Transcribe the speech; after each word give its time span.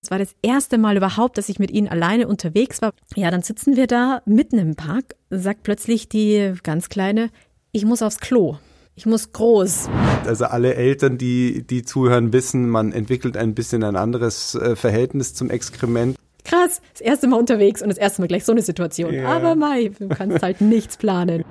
Es 0.00 0.12
war 0.12 0.18
das 0.18 0.36
erste 0.42 0.78
Mal 0.78 0.96
überhaupt, 0.96 1.38
dass 1.38 1.48
ich 1.48 1.58
mit 1.58 1.72
ihnen 1.72 1.88
alleine 1.88 2.28
unterwegs 2.28 2.80
war. 2.80 2.92
Ja, 3.16 3.32
dann 3.32 3.42
sitzen 3.42 3.76
wir 3.76 3.88
da 3.88 4.22
mitten 4.26 4.58
im 4.58 4.76
Park, 4.76 5.16
sagt 5.28 5.64
plötzlich 5.64 6.08
die 6.08 6.54
ganz 6.62 6.88
kleine, 6.88 7.30
ich 7.72 7.84
muss 7.84 8.02
aufs 8.02 8.18
Klo. 8.18 8.58
Ich 8.94 9.06
muss 9.06 9.32
groß. 9.32 9.88
Also 10.24 10.46
alle 10.46 10.74
Eltern, 10.74 11.18
die, 11.18 11.64
die 11.66 11.82
zuhören, 11.82 12.32
wissen, 12.32 12.68
man 12.68 12.92
entwickelt 12.92 13.36
ein 13.36 13.54
bisschen 13.54 13.82
ein 13.84 13.96
anderes 13.96 14.54
äh, 14.54 14.76
Verhältnis 14.76 15.34
zum 15.34 15.50
Exkrement. 15.50 16.16
Krass, 16.44 16.80
das 16.92 17.00
erste 17.00 17.26
Mal 17.26 17.38
unterwegs 17.38 17.82
und 17.82 17.88
das 17.88 17.98
erste 17.98 18.22
Mal 18.22 18.28
gleich 18.28 18.44
so 18.44 18.52
eine 18.52 18.62
Situation. 18.62 19.12
Ja. 19.12 19.28
Aber 19.28 19.56
Mai, 19.56 19.90
du 19.98 20.08
kannst 20.08 20.42
halt 20.42 20.60
nichts 20.60 20.96
planen. 20.96 21.44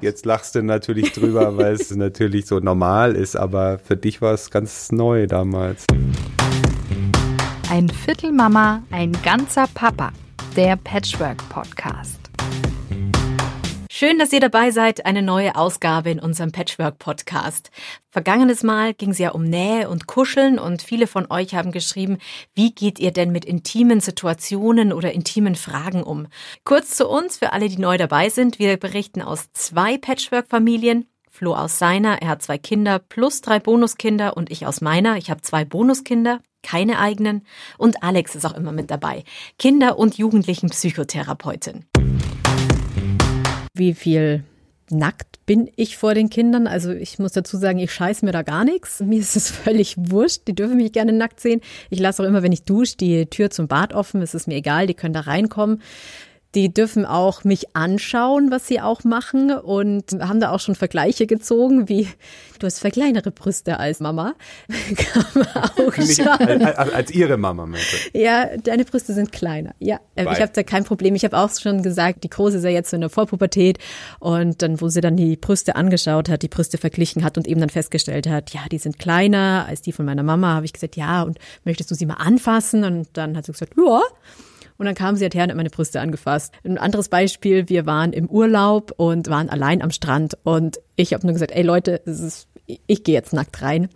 Jetzt 0.00 0.26
lachst 0.26 0.54
du 0.54 0.62
natürlich 0.62 1.12
drüber, 1.12 1.56
weil 1.56 1.74
es 1.74 1.90
natürlich 1.94 2.46
so 2.46 2.60
normal 2.60 3.14
ist, 3.14 3.36
aber 3.36 3.78
für 3.78 3.96
dich 3.96 4.20
war 4.20 4.34
es 4.34 4.50
ganz 4.50 4.90
neu 4.90 5.26
damals. 5.26 5.86
Ein 7.74 7.88
Viertel 7.88 8.30
Mama, 8.30 8.84
ein 8.92 9.10
ganzer 9.24 9.66
Papa. 9.66 10.12
Der 10.54 10.76
Patchwork 10.76 11.38
Podcast. 11.48 12.20
Schön, 13.90 14.16
dass 14.20 14.32
ihr 14.32 14.38
dabei 14.38 14.70
seid. 14.70 15.04
Eine 15.06 15.22
neue 15.22 15.56
Ausgabe 15.56 16.12
in 16.12 16.20
unserem 16.20 16.52
Patchwork 16.52 17.00
Podcast. 17.00 17.72
Vergangenes 18.10 18.62
Mal 18.62 18.94
ging 18.94 19.10
es 19.10 19.18
ja 19.18 19.32
um 19.32 19.42
Nähe 19.42 19.90
und 19.90 20.06
Kuscheln 20.06 20.60
und 20.60 20.82
viele 20.82 21.08
von 21.08 21.28
euch 21.32 21.56
haben 21.56 21.72
geschrieben, 21.72 22.18
wie 22.54 22.72
geht 22.72 23.00
ihr 23.00 23.10
denn 23.10 23.32
mit 23.32 23.44
intimen 23.44 23.98
Situationen 23.98 24.92
oder 24.92 25.10
intimen 25.10 25.56
Fragen 25.56 26.04
um? 26.04 26.28
Kurz 26.62 26.96
zu 26.96 27.08
uns, 27.08 27.38
für 27.38 27.52
alle, 27.52 27.68
die 27.68 27.78
neu 27.78 27.98
dabei 27.98 28.28
sind. 28.28 28.60
Wir 28.60 28.76
berichten 28.76 29.20
aus 29.20 29.52
zwei 29.52 29.98
Patchwork-Familien. 29.98 31.08
Flo 31.28 31.56
aus 31.56 31.80
seiner, 31.80 32.22
er 32.22 32.28
hat 32.28 32.42
zwei 32.42 32.56
Kinder 32.56 33.00
plus 33.00 33.40
drei 33.40 33.58
Bonuskinder 33.58 34.36
und 34.36 34.52
ich 34.52 34.64
aus 34.64 34.80
meiner, 34.80 35.16
ich 35.16 35.28
habe 35.28 35.42
zwei 35.42 35.64
Bonuskinder 35.64 36.38
keine 36.64 36.98
eigenen. 36.98 37.42
Und 37.78 38.02
Alex 38.02 38.34
ist 38.34 38.44
auch 38.44 38.56
immer 38.56 38.72
mit 38.72 38.90
dabei. 38.90 39.22
Kinder- 39.58 39.98
und 39.98 40.18
Jugendlichen-Psychotherapeutin. 40.18 41.84
Wie 43.74 43.94
viel 43.94 44.42
nackt 44.90 45.44
bin 45.46 45.70
ich 45.76 45.96
vor 45.96 46.14
den 46.14 46.30
Kindern? 46.30 46.66
Also 46.66 46.92
ich 46.92 47.18
muss 47.18 47.32
dazu 47.32 47.56
sagen, 47.56 47.78
ich 47.78 47.92
scheiße 47.92 48.24
mir 48.24 48.32
da 48.32 48.42
gar 48.42 48.64
nichts. 48.64 49.00
Mir 49.00 49.20
ist 49.20 49.36
es 49.36 49.50
völlig 49.64 49.94
wurscht. 49.96 50.42
Die 50.48 50.54
dürfen 50.54 50.76
mich 50.76 50.92
gerne 50.92 51.12
nackt 51.12 51.40
sehen. 51.40 51.60
Ich 51.90 52.00
lasse 52.00 52.22
auch 52.22 52.26
immer, 52.26 52.42
wenn 52.42 52.52
ich 52.52 52.64
dusche, 52.64 52.96
die 52.96 53.26
Tür 53.26 53.50
zum 53.50 53.68
Bad 53.68 53.92
offen. 53.92 54.22
Es 54.22 54.34
ist 54.34 54.48
mir 54.48 54.56
egal, 54.56 54.86
die 54.86 54.94
können 54.94 55.14
da 55.14 55.20
reinkommen. 55.20 55.82
Die 56.54 56.72
dürfen 56.72 57.04
auch 57.04 57.44
mich 57.44 57.74
anschauen, 57.74 58.50
was 58.50 58.66
sie 58.68 58.80
auch 58.80 59.04
machen 59.04 59.50
und 59.50 60.12
haben 60.20 60.40
da 60.40 60.50
auch 60.50 60.60
schon 60.60 60.74
Vergleiche 60.74 61.26
gezogen, 61.26 61.88
wie 61.88 62.08
du 62.58 62.66
hast 62.66 62.78
verkleinere 62.78 63.30
Brüste 63.30 63.78
als 63.78 64.00
Mama. 64.00 64.34
Kann 64.96 65.24
man 65.34 65.46
auch 65.46 65.94
schauen. 65.94 66.62
Als, 66.62 66.92
als, 66.92 67.10
ihre 67.10 67.36
Mama, 67.36 67.66
meinte. 67.66 67.86
Ja, 68.12 68.56
deine 68.56 68.84
Brüste 68.84 69.12
sind 69.14 69.32
kleiner. 69.32 69.74
Ja, 69.78 70.00
Weil. 70.14 70.32
ich 70.32 70.40
habe 70.40 70.52
da 70.54 70.62
kein 70.62 70.84
Problem. 70.84 71.14
Ich 71.14 71.24
habe 71.24 71.36
auch 71.36 71.50
schon 71.58 71.82
gesagt, 71.82 72.24
die 72.24 72.30
Große 72.30 72.58
ist 72.58 72.64
ja 72.64 72.70
jetzt 72.70 72.92
in 72.92 73.00
der 73.00 73.10
Vorpubertät 73.10 73.78
und 74.20 74.62
dann, 74.62 74.80
wo 74.80 74.88
sie 74.88 75.00
dann 75.00 75.16
die 75.16 75.36
Brüste 75.36 75.76
angeschaut 75.76 76.28
hat, 76.28 76.42
die 76.42 76.48
Brüste 76.48 76.78
verglichen 76.78 77.24
hat 77.24 77.36
und 77.36 77.46
eben 77.46 77.60
dann 77.60 77.70
festgestellt 77.70 78.28
hat, 78.28 78.50
ja, 78.50 78.60
die 78.70 78.78
sind 78.78 78.98
kleiner 78.98 79.66
als 79.68 79.82
die 79.82 79.92
von 79.92 80.04
meiner 80.04 80.22
Mama, 80.22 80.54
habe 80.54 80.66
ich 80.66 80.72
gesagt, 80.72 80.96
ja, 80.96 81.22
und 81.22 81.38
möchtest 81.64 81.90
du 81.90 81.94
sie 81.94 82.06
mal 82.06 82.14
anfassen? 82.14 82.84
Und 82.84 83.08
dann 83.14 83.36
hat 83.36 83.46
sie 83.46 83.52
gesagt, 83.52 83.74
ja. 83.76 84.00
Und 84.76 84.86
dann 84.86 84.94
kam 84.94 85.16
sie 85.16 85.24
halt 85.24 85.34
her 85.34 85.44
und 85.44 85.50
hat 85.50 85.56
meine 85.56 85.70
Brüste 85.70 86.00
angefasst. 86.00 86.52
Ein 86.64 86.78
anderes 86.78 87.08
Beispiel, 87.08 87.68
wir 87.68 87.86
waren 87.86 88.12
im 88.12 88.28
Urlaub 88.28 88.92
und 88.96 89.28
waren 89.28 89.48
allein 89.48 89.82
am 89.82 89.90
Strand 89.90 90.36
und 90.42 90.80
ich 90.96 91.14
habe 91.14 91.26
nur 91.26 91.32
gesagt, 91.32 91.52
ey 91.52 91.62
Leute, 91.62 91.92
ist, 92.04 92.48
ich 92.66 93.04
gehe 93.04 93.14
jetzt 93.14 93.32
nackt 93.32 93.62
rein. 93.62 93.88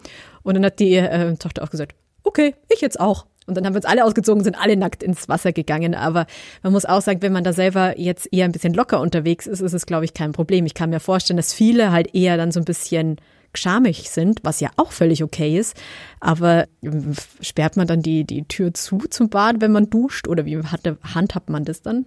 Und 0.43 0.55
dann 0.55 0.65
hat 0.65 0.79
die 0.79 0.95
äh, 0.95 1.37
Tochter 1.37 1.62
auch 1.62 1.71
gesagt, 1.71 1.95
okay, 2.23 2.55
ich 2.69 2.81
jetzt 2.81 3.01
auch. 3.01 3.27
Und 3.47 3.56
dann 3.56 3.65
haben 3.65 3.73
wir 3.73 3.79
uns 3.79 3.87
alle 3.87 4.05
ausgezogen, 4.05 4.45
sind 4.45 4.61
alle 4.61 4.77
nackt 4.77 5.03
ins 5.03 5.29
Wasser 5.29 5.53
gegangen. 5.53 5.95
Aber 5.95 6.27
man 6.62 6.73
muss 6.75 6.84
auch 6.84 7.01
sagen, 7.01 7.23
wenn 7.23 7.33
man 7.33 7.45
da 7.45 7.55
selber 7.55 7.99
jetzt 7.99 8.31
eher 8.31 8.45
ein 8.45 8.53
bisschen 8.53 8.75
locker 8.75 9.01
unterwegs 9.01 9.47
ist, 9.47 9.61
ist 9.61 9.73
es, 9.73 9.87
glaube 9.87 10.05
ich, 10.05 10.12
kein 10.12 10.33
Problem. 10.33 10.67
Ich 10.67 10.75
kann 10.75 10.91
mir 10.91 11.01
vorstellen, 11.01 11.39
dass 11.39 11.55
viele 11.55 11.91
halt 11.91 12.15
eher 12.15 12.37
dann 12.37 12.53
so 12.53 12.61
ein 12.61 12.67
bisschen 12.67 13.17
schamig 13.54 14.10
sind, 14.10 14.41
was 14.42 14.60
ja 14.60 14.70
auch 14.76 14.92
völlig 14.92 15.22
okay 15.22 15.59
ist. 15.59 15.76
Aber 16.20 16.66
ähm, 16.82 17.14
sperrt 17.41 17.76
man 17.76 17.86
dann 17.86 18.03
die, 18.03 18.25
die 18.25 18.44
Tür 18.44 18.75
zu 18.75 18.98
zum 19.10 19.28
Bad, 19.28 19.60
wenn 19.60 19.72
man 19.72 19.91
duscht? 19.91 20.28
Oder 20.28 20.44
wie 20.44 20.59
handhabt 20.59 21.50
man 21.50 21.64
das 21.64 21.82
dann? 21.82 22.06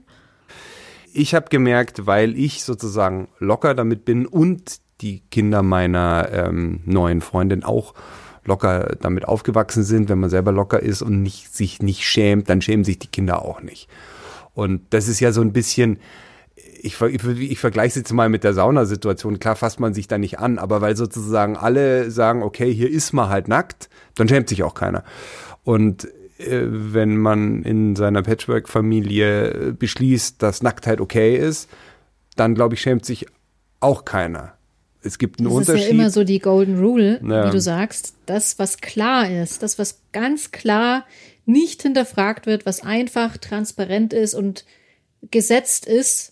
Ich 1.14 1.34
habe 1.34 1.50
gemerkt, 1.50 2.06
weil 2.06 2.38
ich 2.38 2.64
sozusagen 2.64 3.28
locker 3.40 3.74
damit 3.74 4.06
bin 4.06 4.26
und 4.26 4.78
die 5.02 5.22
Kinder 5.32 5.62
meiner 5.62 6.30
ähm, 6.32 6.82
neuen 6.86 7.22
Freundin 7.22 7.64
auch 7.64 7.94
locker 8.46 8.96
damit 9.02 9.28
aufgewachsen 9.28 9.84
sind, 9.84 10.10
wenn 10.10 10.20
man 10.20 10.30
selber 10.30 10.52
locker 10.52 10.82
ist 10.82 11.02
und 11.02 11.22
nicht, 11.22 11.54
sich 11.54 11.82
nicht 11.82 12.04
schämt, 12.04 12.50
dann 12.50 12.62
schämen 12.62 12.84
sich 12.84 13.00
die 13.00 13.08
Kinder 13.08 13.44
auch 13.44 13.62
nicht. 13.62 13.88
Und 14.54 14.82
das 14.92 15.08
ist 15.08 15.20
ja 15.20 15.32
so 15.32 15.42
ein 15.42 15.54
bisschen, 15.54 16.00
ich, 16.84 17.00
ich, 17.02 17.24
ich 17.26 17.60
vergleiche 17.60 17.90
es 17.90 17.96
jetzt 17.96 18.14
mal 18.14 18.30
mit 18.30 18.44
der 18.44 18.54
Saunasituation. 18.54 19.40
Klar 19.40 19.56
fasst 19.56 19.80
man 19.80 19.94
sich 19.94 20.08
da 20.08 20.18
nicht 20.18 20.40
an, 20.40 20.58
aber 20.58 20.82
weil 20.82 20.96
sozusagen 20.96 21.56
alle 21.56 22.10
sagen, 22.12 22.44
okay, 22.44 22.74
hier 22.74 22.90
ist 22.90 23.14
man 23.14 23.30
halt 23.30 23.48
nackt, 23.48 23.90
dann 24.16 24.28
schämt 24.28 24.50
sich 24.50 24.64
auch 24.64 24.74
keiner. 24.74 25.04
Und 25.64 26.06
äh, 26.40 26.64
wenn 26.66 27.18
man 27.18 27.64
in 27.64 27.96
seiner 27.96 28.24
Patchwork-Familie 28.24 29.76
beschließt, 29.78 30.42
dass 30.42 30.64
Nacktheit 30.64 31.02
okay 31.02 31.38
ist, 31.38 31.70
dann 32.36 32.56
glaube 32.56 32.76
ich, 32.76 32.82
schämt 32.82 33.06
sich 33.06 33.28
auch 33.80 34.06
keiner. 34.06 34.54
Es 35.04 35.18
gibt 35.18 35.40
einen 35.40 35.50
das 35.50 35.54
Unterschied. 35.58 35.76
Das 35.76 35.82
ist 35.82 35.88
ja 35.88 35.94
immer 35.94 36.10
so 36.10 36.24
die 36.24 36.40
Golden 36.40 36.80
Rule, 36.80 37.20
ja. 37.24 37.48
wie 37.48 37.52
du 37.52 37.60
sagst. 37.60 38.16
Das, 38.26 38.60
was 38.60 38.78
klar 38.78 39.30
ist, 39.30 39.64
das, 39.64 39.80
was 39.80 40.02
ganz 40.12 40.52
klar 40.52 41.06
nicht 41.46 41.82
hinterfragt 41.82 42.46
wird, 42.46 42.66
was 42.66 42.82
einfach 42.82 43.38
transparent 43.38 44.14
ist 44.14 44.36
und 44.36 44.66
gesetzt 45.30 45.86
ist, 45.86 46.31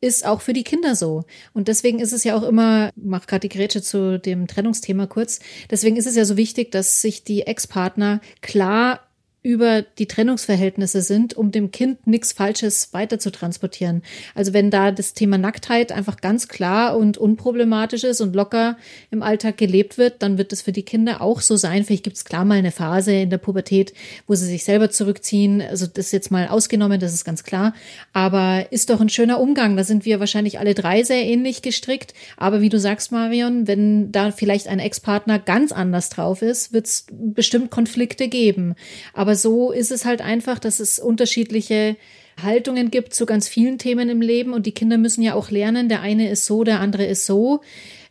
ist 0.00 0.24
auch 0.24 0.40
für 0.40 0.52
die 0.52 0.64
Kinder 0.64 0.94
so. 0.94 1.24
Und 1.52 1.68
deswegen 1.68 1.98
ist 1.98 2.12
es 2.12 2.24
ja 2.24 2.36
auch 2.36 2.42
immer, 2.42 2.90
mach 2.96 3.26
gerade 3.26 3.48
die 3.48 3.54
Grätsche 3.54 3.82
zu 3.82 4.18
dem 4.18 4.46
Trennungsthema 4.46 5.06
kurz, 5.06 5.40
deswegen 5.70 5.96
ist 5.96 6.06
es 6.06 6.16
ja 6.16 6.24
so 6.24 6.36
wichtig, 6.36 6.70
dass 6.70 7.00
sich 7.00 7.24
die 7.24 7.42
Ex-Partner 7.42 8.20
klar 8.40 9.09
über 9.42 9.82
die 9.82 10.06
Trennungsverhältnisse 10.06 11.00
sind, 11.00 11.34
um 11.34 11.50
dem 11.50 11.70
Kind 11.70 12.06
nichts 12.06 12.32
Falsches 12.32 12.92
weiter 12.92 13.18
zu 13.18 13.32
transportieren. 13.32 14.02
Also 14.34 14.52
wenn 14.52 14.70
da 14.70 14.90
das 14.92 15.14
Thema 15.14 15.38
Nacktheit 15.38 15.92
einfach 15.92 16.20
ganz 16.20 16.48
klar 16.48 16.96
und 16.96 17.16
unproblematisch 17.16 18.04
ist 18.04 18.20
und 18.20 18.36
locker 18.36 18.76
im 19.10 19.22
Alltag 19.22 19.56
gelebt 19.56 19.96
wird, 19.96 20.22
dann 20.22 20.36
wird 20.36 20.52
es 20.52 20.60
für 20.60 20.72
die 20.72 20.82
Kinder 20.82 21.22
auch 21.22 21.40
so 21.40 21.56
sein. 21.56 21.84
Vielleicht 21.84 22.04
gibt 22.04 22.16
es 22.16 22.26
klar 22.26 22.44
mal 22.44 22.58
eine 22.58 22.70
Phase 22.70 23.12
in 23.12 23.30
der 23.30 23.38
Pubertät, 23.38 23.94
wo 24.26 24.34
sie 24.34 24.46
sich 24.46 24.64
selber 24.64 24.90
zurückziehen. 24.90 25.62
Also 25.62 25.86
das 25.86 26.06
ist 26.06 26.12
jetzt 26.12 26.30
mal 26.30 26.48
ausgenommen, 26.48 27.00
das 27.00 27.14
ist 27.14 27.24
ganz 27.24 27.42
klar. 27.42 27.72
Aber 28.12 28.66
ist 28.70 28.90
doch 28.90 29.00
ein 29.00 29.08
schöner 29.08 29.40
Umgang. 29.40 29.76
Da 29.76 29.84
sind 29.84 30.04
wir 30.04 30.20
wahrscheinlich 30.20 30.58
alle 30.58 30.74
drei 30.74 31.02
sehr 31.02 31.24
ähnlich 31.24 31.62
gestrickt. 31.62 32.12
Aber 32.36 32.60
wie 32.60 32.68
du 32.68 32.78
sagst, 32.78 33.10
Marion, 33.10 33.66
wenn 33.66 34.12
da 34.12 34.32
vielleicht 34.32 34.68
ein 34.68 34.80
Ex-Partner 34.80 35.38
ganz 35.38 35.72
anders 35.72 36.10
drauf 36.10 36.42
ist, 36.42 36.74
wird 36.74 36.86
es 36.86 37.06
bestimmt 37.10 37.70
Konflikte 37.70 38.28
geben. 38.28 38.74
Aber 39.14 39.29
aber 39.30 39.36
so 39.36 39.70
ist 39.70 39.92
es 39.92 40.04
halt 40.04 40.22
einfach, 40.22 40.58
dass 40.58 40.80
es 40.80 40.98
unterschiedliche 40.98 41.94
Haltungen 42.42 42.90
gibt 42.90 43.14
zu 43.14 43.26
ganz 43.26 43.46
vielen 43.46 43.78
Themen 43.78 44.08
im 44.08 44.20
Leben 44.20 44.54
und 44.54 44.66
die 44.66 44.72
Kinder 44.72 44.98
müssen 44.98 45.22
ja 45.22 45.34
auch 45.34 45.52
lernen, 45.52 45.88
der 45.88 46.00
eine 46.00 46.28
ist 46.28 46.46
so, 46.46 46.64
der 46.64 46.80
andere 46.80 47.04
ist 47.04 47.26
so. 47.26 47.60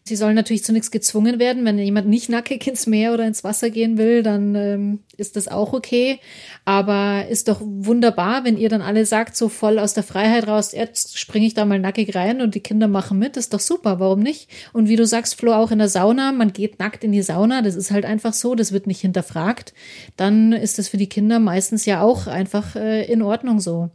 Sie 0.03 0.15
sollen 0.15 0.35
natürlich 0.35 0.63
zu 0.63 0.73
nichts 0.73 0.89
gezwungen 0.89 1.37
werden. 1.37 1.65
Wenn 1.65 1.77
jemand 1.77 2.07
nicht 2.07 2.29
nackig 2.29 2.65
ins 2.65 2.87
Meer 2.87 3.13
oder 3.13 3.27
ins 3.27 3.43
Wasser 3.43 3.69
gehen 3.69 3.97
will, 3.97 4.23
dann 4.23 4.55
ähm, 4.55 4.99
ist 5.17 5.35
das 5.35 5.47
auch 5.47 5.71
okay. 5.73 6.19
Aber 6.65 7.27
ist 7.27 7.47
doch 7.47 7.61
wunderbar, 7.61 8.43
wenn 8.43 8.57
ihr 8.57 8.69
dann 8.69 8.81
alle 8.81 9.05
sagt, 9.05 9.35
so 9.35 9.49
voll 9.49 9.77
aus 9.77 9.93
der 9.93 10.03
Freiheit 10.03 10.47
raus, 10.47 10.71
jetzt 10.71 11.17
springe 11.17 11.45
ich 11.45 11.53
da 11.53 11.65
mal 11.65 11.79
nackig 11.79 12.15
rein 12.15 12.41
und 12.41 12.55
die 12.55 12.59
Kinder 12.59 12.87
machen 12.87 13.19
mit. 13.19 13.37
Ist 13.37 13.53
doch 13.53 13.59
super, 13.59 13.99
warum 13.99 14.21
nicht? 14.21 14.49
Und 14.73 14.89
wie 14.89 14.95
du 14.95 15.05
sagst, 15.05 15.35
Flo, 15.35 15.53
auch 15.53 15.69
in 15.69 15.79
der 15.79 15.89
Sauna, 15.89 16.31
man 16.31 16.53
geht 16.53 16.79
nackt 16.79 17.03
in 17.03 17.11
die 17.11 17.21
Sauna, 17.21 17.61
das 17.61 17.75
ist 17.75 17.91
halt 17.91 18.05
einfach 18.05 18.33
so, 18.33 18.55
das 18.55 18.71
wird 18.71 18.87
nicht 18.87 19.01
hinterfragt. 19.01 19.73
Dann 20.15 20.53
ist 20.53 20.79
das 20.79 20.87
für 20.87 20.97
die 20.97 21.09
Kinder 21.09 21.39
meistens 21.39 21.85
ja 21.85 22.01
auch 22.01 22.25
einfach 22.25 22.75
äh, 22.75 23.05
in 23.05 23.21
Ordnung 23.21 23.59
so. 23.59 23.91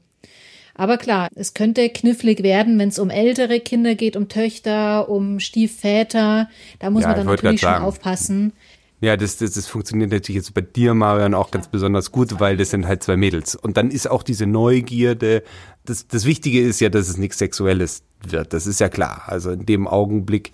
Aber 0.74 0.98
klar, 0.98 1.28
es 1.34 1.54
könnte 1.54 1.88
knifflig 1.88 2.42
werden, 2.42 2.78
wenn 2.78 2.88
es 2.88 2.98
um 2.98 3.10
ältere 3.10 3.60
Kinder 3.60 3.94
geht, 3.94 4.16
um 4.16 4.28
Töchter, 4.28 5.08
um 5.08 5.38
Stiefväter. 5.38 6.48
Da 6.80 6.90
muss 6.90 7.02
ja, 7.02 7.08
man 7.08 7.16
dann 7.18 7.26
natürlich 7.26 7.60
schon 7.60 7.74
aufpassen. 7.74 8.52
Ja, 9.00 9.16
das, 9.16 9.36
das, 9.36 9.52
das 9.52 9.66
funktioniert 9.66 10.10
natürlich 10.10 10.36
jetzt 10.36 10.54
bei 10.54 10.62
dir, 10.62 10.94
Marian, 10.94 11.34
auch 11.34 11.50
ganz 11.50 11.68
besonders 11.68 12.10
gut, 12.10 12.40
weil 12.40 12.56
das 12.56 12.70
sind 12.70 12.86
halt 12.86 13.02
zwei 13.02 13.16
Mädels. 13.16 13.54
Und 13.54 13.76
dann 13.76 13.90
ist 13.90 14.10
auch 14.10 14.22
diese 14.22 14.46
Neugierde, 14.46 15.42
das, 15.84 16.08
das 16.08 16.24
Wichtige 16.24 16.60
ist 16.62 16.80
ja, 16.80 16.88
dass 16.88 17.08
es 17.08 17.18
nichts 17.18 17.38
Sexuelles 17.38 18.02
wird. 18.26 18.52
Das 18.52 18.66
ist 18.66 18.80
ja 18.80 18.88
klar. 18.88 19.24
Also 19.26 19.50
in 19.50 19.66
dem 19.66 19.86
Augenblick, 19.86 20.52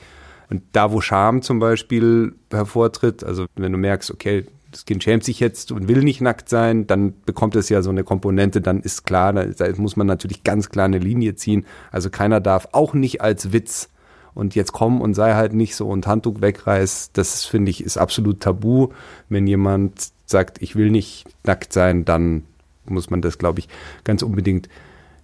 und 0.51 0.63
da, 0.73 0.91
wo 0.91 1.01
Scham 1.01 1.43
zum 1.43 1.61
Beispiel 1.61 2.35
hervortritt, 2.51 3.23
also 3.23 3.47
wenn 3.55 3.71
du 3.71 3.79
merkst, 3.79 4.11
okay, 4.11 4.47
das 4.71 4.85
Kind 4.85 5.03
schämt 5.03 5.25
sich 5.25 5.41
jetzt 5.41 5.73
und 5.73 5.89
will 5.89 6.03
nicht 6.03 6.21
nackt 6.21 6.49
sein, 6.49 6.87
dann 6.87 7.15
bekommt 7.23 7.57
es 7.57 7.69
ja 7.69 7.83
so 7.83 7.91
eine 7.91 8.05
Komponente, 8.05 8.61
dann 8.61 8.81
ist 8.81 9.05
klar, 9.05 9.33
da, 9.33 9.45
da 9.45 9.73
muss 9.77 9.97
man 9.97 10.07
natürlich 10.07 10.45
ganz 10.45 10.69
klar 10.69 10.85
eine 10.85 10.99
Linie 10.99 11.35
ziehen. 11.35 11.67
Also 11.91 12.11
keiner 12.11 12.41
darf 12.41 12.69
auch 12.73 12.95
nicht 12.95 13.21
als 13.21 13.53
Witz 13.53 13.89
und 14.35 14.55
jetzt 14.55 14.73
komm 14.73 15.01
und 15.01 15.15
sei 15.15 15.35
halt 15.35 15.53
nicht 15.53 15.75
so 15.75 15.89
und 15.89 16.07
Handtuch 16.07 16.41
wegreiß. 16.41 17.11
Das 17.13 17.45
finde 17.45 17.71
ich 17.71 17.83
ist 17.83 17.97
absolut 17.97 18.41
tabu, 18.41 18.89
wenn 19.29 19.47
jemand 19.47 20.11
sagt, 20.27 20.63
ich 20.63 20.77
will 20.77 20.91
nicht 20.91 21.27
nackt 21.45 21.73
sein, 21.73 22.05
dann 22.05 22.45
muss 22.87 23.11
man 23.11 23.23
das, 23.23 23.39
glaube 23.39 23.61
ich, 23.61 23.69
ganz 24.05 24.23
unbedingt 24.23 24.69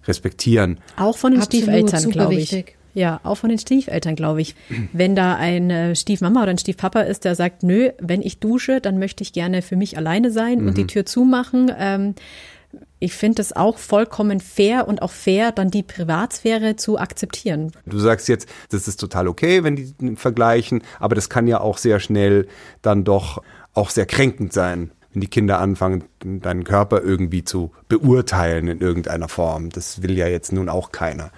respektieren. 0.05 0.79
Auch 0.97 1.17
von 1.17 1.31
den 1.31 1.41
Absolut, 1.41 1.63
Stiefeltern, 1.63 2.09
glaube 2.11 2.35
ich. 2.35 2.51
Wichtig. 2.51 2.76
Ja, 2.97 3.19
auch 3.21 3.35
von 3.35 3.49
den 3.49 3.59
Stiefeltern, 3.59 4.15
glaube 4.15 4.41
ich. 4.41 4.55
Wenn 4.91 5.15
da 5.15 5.35
eine 5.35 5.95
Stiefmama 5.95 6.41
oder 6.41 6.49
ein 6.49 6.57
Stiefpapa 6.57 7.01
ist, 7.01 7.25
der 7.25 7.35
sagt, 7.35 7.61
nö, 7.61 7.91
wenn 7.99 8.23
ich 8.23 8.39
dusche, 8.39 8.81
dann 8.81 8.97
möchte 8.97 9.21
ich 9.21 9.33
gerne 9.33 9.61
für 9.61 9.75
mich 9.75 9.97
alleine 9.97 10.31
sein 10.31 10.61
mhm. 10.61 10.67
und 10.67 10.77
die 10.79 10.81
mhm. 10.81 10.87
Tür 10.87 11.05
zumachen. 11.05 11.71
Ähm, 11.77 12.15
ich 12.97 13.13
finde 13.13 13.43
es 13.43 13.55
auch 13.55 13.77
vollkommen 13.77 14.39
fair 14.39 14.87
und 14.87 15.03
auch 15.03 15.11
fair, 15.11 15.51
dann 15.51 15.69
die 15.69 15.83
Privatsphäre 15.83 16.75
zu 16.75 16.97
akzeptieren. 16.97 17.71
Du 17.85 17.99
sagst 17.99 18.27
jetzt, 18.29 18.49
das 18.71 18.87
ist 18.87 18.99
total 18.99 19.27
okay, 19.27 19.63
wenn 19.63 19.75
die 19.75 20.15
vergleichen, 20.15 20.81
aber 20.99 21.13
das 21.13 21.29
kann 21.29 21.45
ja 21.45 21.61
auch 21.61 21.77
sehr 21.77 21.99
schnell 21.99 22.47
dann 22.81 23.03
doch 23.03 23.43
auch 23.75 23.91
sehr 23.91 24.07
kränkend 24.07 24.53
sein 24.53 24.89
wenn 25.17 25.21
die 25.21 25.29
Kinder 25.29 25.59
anfangen, 25.59 26.03
deinen 26.19 26.63
Körper 26.63 27.01
irgendwie 27.01 27.43
zu 27.43 27.71
beurteilen 27.89 28.67
in 28.67 28.81
irgendeiner 28.81 29.27
Form. 29.27 29.69
Das 29.69 30.03
will 30.03 30.15
ja 30.15 30.27
jetzt 30.27 30.51
nun 30.51 30.69
auch 30.69 30.91
keiner. 30.91 31.31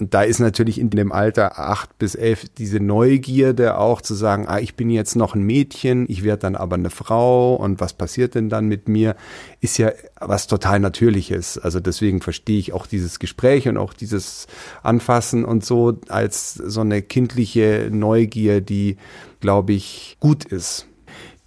Und 0.00 0.14
da 0.14 0.22
ist 0.22 0.38
natürlich 0.38 0.78
in 0.78 0.90
dem 0.90 1.10
Alter 1.10 1.58
acht 1.58 1.98
bis 1.98 2.14
elf 2.14 2.46
diese 2.56 2.78
Neugierde 2.78 3.78
auch 3.78 4.00
zu 4.00 4.14
sagen, 4.14 4.46
ah, 4.46 4.60
ich 4.60 4.76
bin 4.76 4.90
jetzt 4.90 5.16
noch 5.16 5.34
ein 5.34 5.42
Mädchen, 5.42 6.06
ich 6.08 6.22
werde 6.22 6.42
dann 6.42 6.56
aber 6.56 6.76
eine 6.76 6.90
Frau 6.90 7.56
und 7.56 7.80
was 7.80 7.94
passiert 7.94 8.34
denn 8.34 8.48
dann 8.48 8.66
mit 8.66 8.88
mir, 8.88 9.16
ist 9.60 9.76
ja 9.78 9.92
was 10.20 10.46
total 10.46 10.78
Natürliches. 10.78 11.58
Also 11.58 11.80
deswegen 11.80 12.20
verstehe 12.20 12.58
ich 12.58 12.72
auch 12.72 12.86
dieses 12.86 13.18
Gespräch 13.18 13.68
und 13.68 13.76
auch 13.76 13.92
dieses 13.92 14.46
Anfassen 14.82 15.44
und 15.44 15.64
so 15.64 15.98
als 16.08 16.54
so 16.54 16.80
eine 16.80 17.02
kindliche 17.02 17.88
Neugier, 17.90 18.60
die, 18.60 18.98
glaube 19.40 19.72
ich, 19.72 20.16
gut 20.20 20.44
ist. 20.44 20.86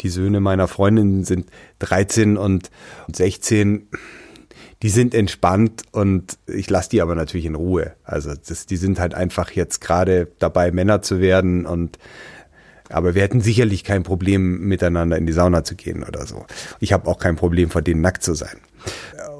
Die 0.02 0.10
Söhne 0.10 0.40
meiner 0.40 0.68
Freundin 0.68 1.24
sind 1.24 1.46
13 1.80 2.38
und 2.38 2.72
16 3.14 3.88
die 4.82 4.90
sind 4.90 5.14
entspannt 5.14 5.84
und 5.92 6.38
ich 6.48 6.70
lasse 6.70 6.90
die 6.90 7.02
aber 7.02 7.16
natürlich 7.16 7.46
in 7.46 7.56
Ruhe. 7.56 7.94
Also 8.04 8.34
das, 8.34 8.66
die 8.66 8.78
sind 8.78 9.00
halt 9.00 9.14
einfach 9.14 9.52
jetzt 9.52 9.80
gerade 9.82 10.28
dabei, 10.40 10.72
Männer 10.72 11.02
zu 11.02 11.20
werden 11.20 11.66
und 11.66 11.98
aber 12.90 13.16
wir 13.16 13.22
hätten 13.22 13.40
sicherlich 13.40 13.86
kein 13.86 14.04
Problem, 14.04 14.68
miteinander 14.68 15.18
in 15.18 15.26
die 15.26 15.32
Sauna 15.32 15.64
zu 15.64 15.76
gehen 15.76 16.04
oder 16.04 16.26
so. 16.26 16.46
Ich 16.82 16.92
habe 16.92 17.10
auch 17.10 17.20
kein 17.20 17.38
Problem, 17.38 17.70
vor 17.70 17.82
denen 17.82 18.02
nackt 18.02 18.22
zu 18.22 18.34
sein. 18.34 18.58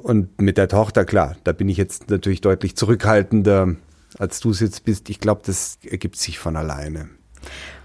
Und 0.04 0.42
mit 0.42 0.58
der 0.58 0.70
Tochter, 0.70 1.04
klar, 1.04 1.36
da 1.44 1.52
bin 1.52 1.68
ich 1.68 1.76
jetzt 1.76 2.10
natürlich 2.10 2.40
deutlich 2.40 2.78
zurückhaltender, 2.78 3.76
als 4.18 4.40
du 4.40 4.52
es 4.52 4.62
jetzt 4.62 4.86
bist. 4.86 5.10
Ich 5.10 5.20
glaube, 5.20 5.42
das 5.46 5.80
ergibt 5.84 6.16
sich 6.16 6.40
von 6.40 6.56
alleine. 6.56 7.10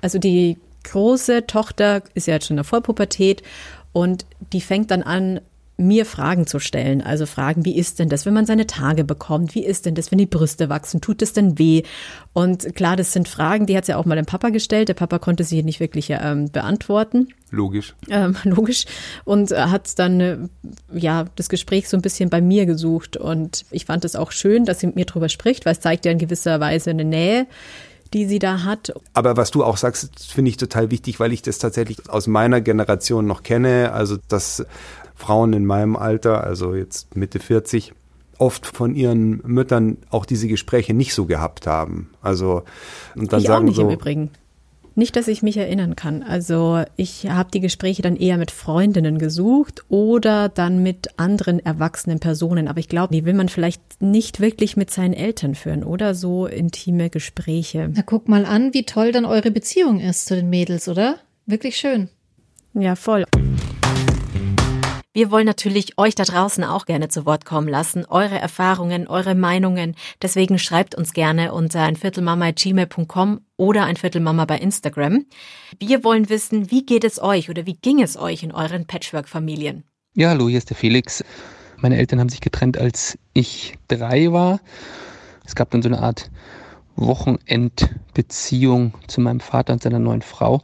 Also 0.03 0.19
die 0.19 0.57
große 0.85 1.47
Tochter 1.47 2.03
ist 2.15 2.29
ja 2.29 2.35
jetzt 2.35 2.47
schon 2.47 2.55
in 2.55 2.59
der 2.59 2.65
Vollpubertät 2.65 3.43
und 3.93 4.25
die 4.53 4.61
fängt 4.61 4.91
dann 4.91 5.03
an, 5.03 5.41
mir 5.79 6.07
Fragen 6.07 6.47
zu 6.47 6.59
stellen. 6.59 7.03
Also 7.03 7.27
Fragen, 7.27 7.65
wie 7.65 7.77
ist 7.77 7.99
denn 7.99 8.09
das, 8.09 8.25
wenn 8.25 8.33
man 8.33 8.47
seine 8.47 8.67
Tage 8.67 9.05
bekommt? 9.05 9.55
Wie 9.55 9.65
ist 9.65 9.85
denn 9.85 9.95
das, 9.95 10.11
wenn 10.11 10.19
die 10.19 10.27
Brüste 10.27 10.69
wachsen? 10.69 11.01
Tut 11.01 11.21
es 11.21 11.35
denn 11.35 11.59
weh? 11.59 11.83
Und 12.33 12.75
klar, 12.75 12.97
das 12.97 13.13
sind 13.13 13.29
Fragen, 13.29 13.67
die 13.67 13.77
hat 13.77 13.85
sie 13.85 13.93
ja 13.93 13.99
auch 13.99 14.07
mal 14.07 14.17
dem 14.17 14.25
Papa 14.25 14.49
gestellt. 14.49 14.89
Der 14.89 14.95
Papa 14.95 15.19
konnte 15.19 15.45
sie 15.45 15.63
nicht 15.63 15.81
wirklich 15.81 16.09
ähm, 16.11 16.51
beantworten. 16.51 17.29
Logisch. 17.51 17.95
Ähm, 18.09 18.37
logisch. 18.45 18.87
Und 19.25 19.53
äh, 19.53 19.57
hat 19.57 19.99
dann 19.99 20.21
äh, 20.21 20.39
ja 20.93 21.27
das 21.37 21.49
Gespräch 21.51 21.89
so 21.89 21.97
ein 21.97 22.03
bisschen 22.03 22.31
bei 22.31 22.41
mir 22.41 22.65
gesucht. 22.65 23.19
Und 23.19 23.67
ich 23.71 23.85
fand 23.85 24.05
es 24.07 24.17
auch 24.17 24.33
schön, 24.33 24.65
dass 24.65 24.81
sie 24.81 24.87
mit 24.87 24.97
mir 24.97 25.05
drüber 25.05 25.29
spricht, 25.29 25.67
weil 25.67 25.73
es 25.73 25.81
zeigt 25.81 26.07
ja 26.07 26.13
in 26.13 26.19
gewisser 26.19 26.59
Weise 26.61 26.91
eine 26.91 27.05
Nähe 27.05 27.47
die 28.13 28.25
sie 28.27 28.39
da 28.39 28.63
hat. 28.63 28.95
Aber 29.15 29.37
was 29.37 29.51
du 29.51 29.65
auch 29.65 29.77
sagst, 29.77 30.33
finde 30.33 30.49
ich 30.49 30.57
total 30.57 30.93
wichtig, 30.93 31.19
weil 31.19 31.33
ich 31.33 31.43
das 31.43 31.59
tatsächlich 31.59 32.09
aus 32.09 32.29
meiner 32.29 32.61
Generation 32.61 33.27
noch 33.27 33.43
kenne. 33.43 33.91
Also, 33.93 34.17
dass 34.29 34.65
Frauen 35.17 35.53
in 35.55 35.65
meinem 35.65 35.97
Alter, 35.97 36.45
also 36.45 36.75
jetzt 36.75 37.17
Mitte 37.17 37.41
40, 37.41 37.93
oft 38.39 38.67
von 38.67 38.95
ihren 38.95 39.41
Müttern 39.45 39.97
auch 40.11 40.27
diese 40.27 40.47
Gespräche 40.47 40.95
nicht 40.95 41.15
so 41.15 41.25
gehabt 41.25 41.67
haben. 41.67 42.11
Also 42.21 42.63
und 43.17 43.33
dann 43.33 43.41
ich 43.41 43.47
sagen 43.47 43.65
auch 43.65 43.69
nicht 43.69 43.77
so, 43.77 43.83
im 43.83 43.91
Übrigen. 43.91 44.31
Nicht, 44.95 45.17
dass 45.17 45.29
ich 45.29 45.43
mich 45.43 45.59
erinnern 45.59 45.95
kann. 45.95 46.23
Also 46.23 46.83
ich 46.97 47.29
habe 47.29 47.51
die 47.53 47.61
Gespräche 47.61 48.01
dann 48.01 48.17
eher 48.17 48.39
mit 48.39 48.51
Freundinnen 48.51 49.19
gesucht 49.19 49.85
oder 49.91 50.49
dann 50.49 50.83
mit 50.83 51.19
anderen 51.19 51.61
erwachsenen 51.61 52.19
Personen. 52.19 52.67
Aber 52.67 52.81
ich 52.81 52.89
glaube, 52.89 53.13
die 53.13 53.27
will 53.27 53.35
man 53.35 53.51
vielleicht 53.51 53.83
nicht 54.01 54.41
wirklich 54.41 54.77
mit 54.77 54.91
seinen 54.91 55.13
Eltern 55.13 55.55
führen 55.55 55.85
oder 55.85 56.15
so 56.15 56.47
intime 56.47 57.11
Gespräche. 57.11 57.91
Na 57.95 58.03
guck 58.03 58.29
mal 58.29 58.47
an, 58.47 58.73
wie 58.73 58.85
toll 58.85 59.13
dann 59.13 59.27
eure 59.27 59.51
Beziehung 59.51 60.01
ist 60.01 60.27
zu 60.27 60.35
den 60.35 60.49
Mädels, 60.49 60.89
oder? 60.89 61.17
Wirklich 61.45 61.77
schön. 61.77 62.09
Ja, 62.73 62.97
voll. 62.97 63.25
Wir 65.17 65.31
wollen 65.31 65.47
natürlich 65.47 65.97
euch 65.97 66.15
da 66.15 66.25
draußen 66.25 66.63
auch 66.63 66.85
gerne 66.85 67.09
zu 67.09 67.25
Wort 67.25 67.47
kommen 67.47 67.69
lassen, 67.69 68.05
eure 68.05 68.39
Erfahrungen, 68.39 69.09
eure 69.09 69.35
Meinungen. 69.35 69.95
Deswegen 70.21 70.59
schreibt 70.59 70.95
uns 70.95 71.15
gerne 71.15 71.55
unter 71.55 71.85
einviertelmama.gmail.com 71.85 73.41
oder 73.57 73.87
einviertelmama 73.87 74.45
bei 74.45 74.59
Instagram. 74.59 75.25
Wir 75.81 76.05
wollen 76.05 76.29
wissen, 76.29 76.71
wie 76.71 76.85
geht 76.85 77.03
es 77.03 77.19
euch 77.19 77.49
oder 77.49 77.65
wie 77.65 77.79
ging 77.79 78.03
es 78.03 78.19
euch 78.19 78.43
in 78.43 78.53
euren 78.53 78.85
Patchwork-Familien? 78.87 79.85
Ja, 80.13 80.29
hallo, 80.29 80.51
hier 80.51 80.59
ist 80.59 80.69
der 80.69 80.77
Felix. 80.77 81.25
Meine 81.79 81.97
Eltern 81.97 82.21
haben 82.21 82.29
sich 82.29 82.43
getrennt, 82.43 82.77
als 82.77 83.19
ich 83.33 83.79
drei 83.89 84.33
war. 84.33 84.61
Es 85.47 85.55
gab 85.55 85.71
dann 85.71 85.81
so 85.81 85.89
eine 85.89 86.03
Art 86.03 86.31
Wochenendbeziehung 86.97 88.93
zu 89.07 89.23
meinem 89.23 89.41
Vater 89.41 89.73
und 89.73 89.83
seiner 89.83 89.99
neuen 89.99 90.21
Frau, 90.21 90.61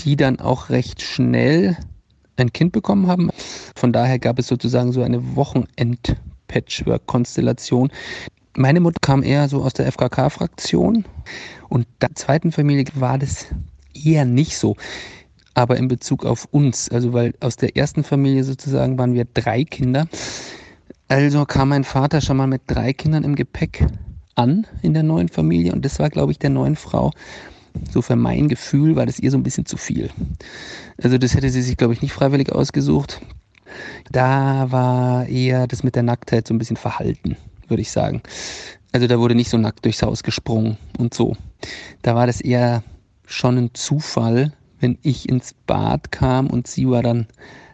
die 0.00 0.16
dann 0.16 0.38
auch 0.38 0.68
recht 0.68 1.00
schnell 1.00 1.78
ein 2.36 2.52
Kind 2.52 2.72
bekommen 2.72 3.06
haben. 3.06 3.30
Von 3.76 3.92
daher 3.92 4.18
gab 4.18 4.38
es 4.38 4.48
sozusagen 4.48 4.92
so 4.92 5.02
eine 5.02 5.36
Wochenend-Patchwork-Konstellation. 5.36 7.90
Meine 8.56 8.80
Mutter 8.80 8.98
kam 9.00 9.22
eher 9.22 9.48
so 9.48 9.62
aus 9.62 9.72
der 9.74 9.90
FKK-Fraktion 9.90 11.04
und 11.68 11.86
der 12.00 12.14
zweiten 12.14 12.52
Familie 12.52 12.84
war 12.94 13.18
das 13.18 13.46
eher 13.94 14.24
nicht 14.24 14.56
so. 14.56 14.76
Aber 15.54 15.76
in 15.76 15.88
Bezug 15.88 16.24
auf 16.24 16.46
uns, 16.50 16.88
also 16.88 17.12
weil 17.12 17.34
aus 17.40 17.56
der 17.56 17.76
ersten 17.76 18.04
Familie 18.04 18.44
sozusagen 18.44 18.98
waren 18.98 19.14
wir 19.14 19.26
drei 19.34 19.64
Kinder. 19.64 20.06
Also 21.08 21.44
kam 21.44 21.68
mein 21.68 21.84
Vater 21.84 22.20
schon 22.20 22.36
mal 22.36 22.46
mit 22.46 22.62
drei 22.66 22.92
Kindern 22.92 23.24
im 23.24 23.36
Gepäck 23.36 23.86
an 24.34 24.66
in 24.82 24.94
der 24.94 25.04
neuen 25.04 25.28
Familie 25.28 25.72
und 25.72 25.84
das 25.84 25.98
war, 25.98 26.10
glaube 26.10 26.32
ich, 26.32 26.38
der 26.38 26.50
neuen 26.50 26.76
Frau 26.76 27.12
so 27.90 28.02
für 28.02 28.16
mein 28.16 28.48
Gefühl 28.48 28.96
war 28.96 29.06
das 29.06 29.18
ihr 29.18 29.30
so 29.30 29.36
ein 29.36 29.42
bisschen 29.42 29.66
zu 29.66 29.76
viel. 29.76 30.10
Also 31.02 31.18
das 31.18 31.34
hätte 31.34 31.50
sie 31.50 31.62
sich, 31.62 31.76
glaube 31.76 31.94
ich, 31.94 32.02
nicht 32.02 32.12
freiwillig 32.12 32.52
ausgesucht. 32.52 33.20
Da 34.10 34.70
war 34.70 35.26
eher 35.26 35.66
das 35.66 35.82
mit 35.82 35.94
der 35.96 36.02
Nacktheit 36.02 36.46
so 36.46 36.54
ein 36.54 36.58
bisschen 36.58 36.76
verhalten, 36.76 37.36
würde 37.68 37.82
ich 37.82 37.90
sagen. 37.90 38.22
Also 38.92 39.06
da 39.06 39.18
wurde 39.18 39.34
nicht 39.34 39.50
so 39.50 39.58
nackt 39.58 39.84
durchs 39.84 40.02
Haus 40.02 40.22
gesprungen 40.22 40.76
und 40.98 41.14
so. 41.14 41.36
Da 42.02 42.14
war 42.14 42.26
das 42.26 42.40
eher 42.40 42.84
schon 43.26 43.58
ein 43.58 43.70
Zufall, 43.74 44.52
wenn 44.78 44.98
ich 45.02 45.28
ins 45.28 45.54
Bad 45.66 46.12
kam 46.12 46.48
und 46.48 46.66
sie 46.66 46.88
war 46.88 47.02
dann 47.02 47.26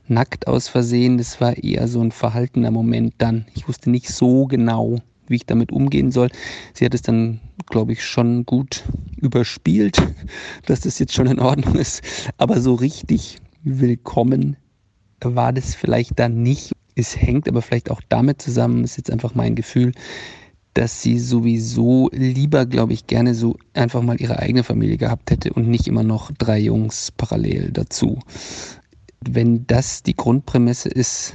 nackt 0.06 0.46
aus 0.46 0.68
Versehen. 0.68 1.18
Das 1.18 1.40
war 1.40 1.56
eher 1.56 1.88
so 1.88 2.00
ein 2.00 2.12
verhaltener 2.12 2.70
Moment 2.70 3.14
dann. 3.18 3.46
Ich 3.54 3.68
wusste 3.68 3.90
nicht 3.90 4.08
so 4.08 4.46
genau, 4.46 4.98
wie 5.28 5.36
ich 5.36 5.46
damit 5.46 5.72
umgehen 5.72 6.10
soll. 6.10 6.30
Sie 6.74 6.84
hat 6.84 6.94
es 6.94 7.02
dann, 7.02 7.40
glaube 7.66 7.92
ich, 7.92 8.04
schon 8.04 8.46
gut 8.46 8.84
überspielt, 9.20 10.02
dass 10.66 10.80
das 10.80 10.98
jetzt 10.98 11.14
schon 11.14 11.26
in 11.26 11.38
Ordnung 11.38 11.76
ist. 11.76 12.02
Aber 12.36 12.60
so 12.60 12.74
richtig 12.74 13.38
willkommen 13.62 14.56
war 15.22 15.52
das 15.52 15.74
vielleicht 15.74 16.18
dann 16.18 16.42
nicht. 16.42 16.72
Es 16.94 17.16
hängt 17.16 17.48
aber 17.48 17.62
vielleicht 17.62 17.90
auch 17.90 18.00
damit 18.08 18.42
zusammen, 18.42 18.84
ist 18.84 18.96
jetzt 18.96 19.10
einfach 19.10 19.34
mein 19.34 19.54
Gefühl, 19.54 19.92
dass 20.74 21.02
sie 21.02 21.18
sowieso 21.18 22.08
lieber, 22.12 22.66
glaube 22.66 22.92
ich, 22.92 23.06
gerne 23.06 23.34
so 23.34 23.56
einfach 23.74 24.02
mal 24.02 24.20
ihre 24.20 24.38
eigene 24.38 24.62
Familie 24.62 24.96
gehabt 24.96 25.30
hätte 25.30 25.52
und 25.52 25.68
nicht 25.68 25.88
immer 25.88 26.02
noch 26.02 26.30
drei 26.32 26.58
Jungs 26.58 27.10
parallel 27.16 27.72
dazu. 27.72 28.20
Wenn 29.20 29.66
das 29.66 30.02
die 30.02 30.16
Grundprämisse 30.16 30.88
ist, 30.88 31.34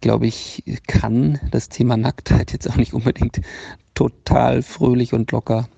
glaube 0.00 0.26
ich, 0.26 0.62
kann 0.86 1.38
das 1.50 1.68
Thema 1.68 1.96
Nacktheit 1.96 2.52
jetzt 2.52 2.68
auch 2.68 2.76
nicht 2.76 2.94
unbedingt 2.94 3.40
total 3.94 4.62
fröhlich 4.62 5.12
und 5.12 5.30
locker 5.32 5.68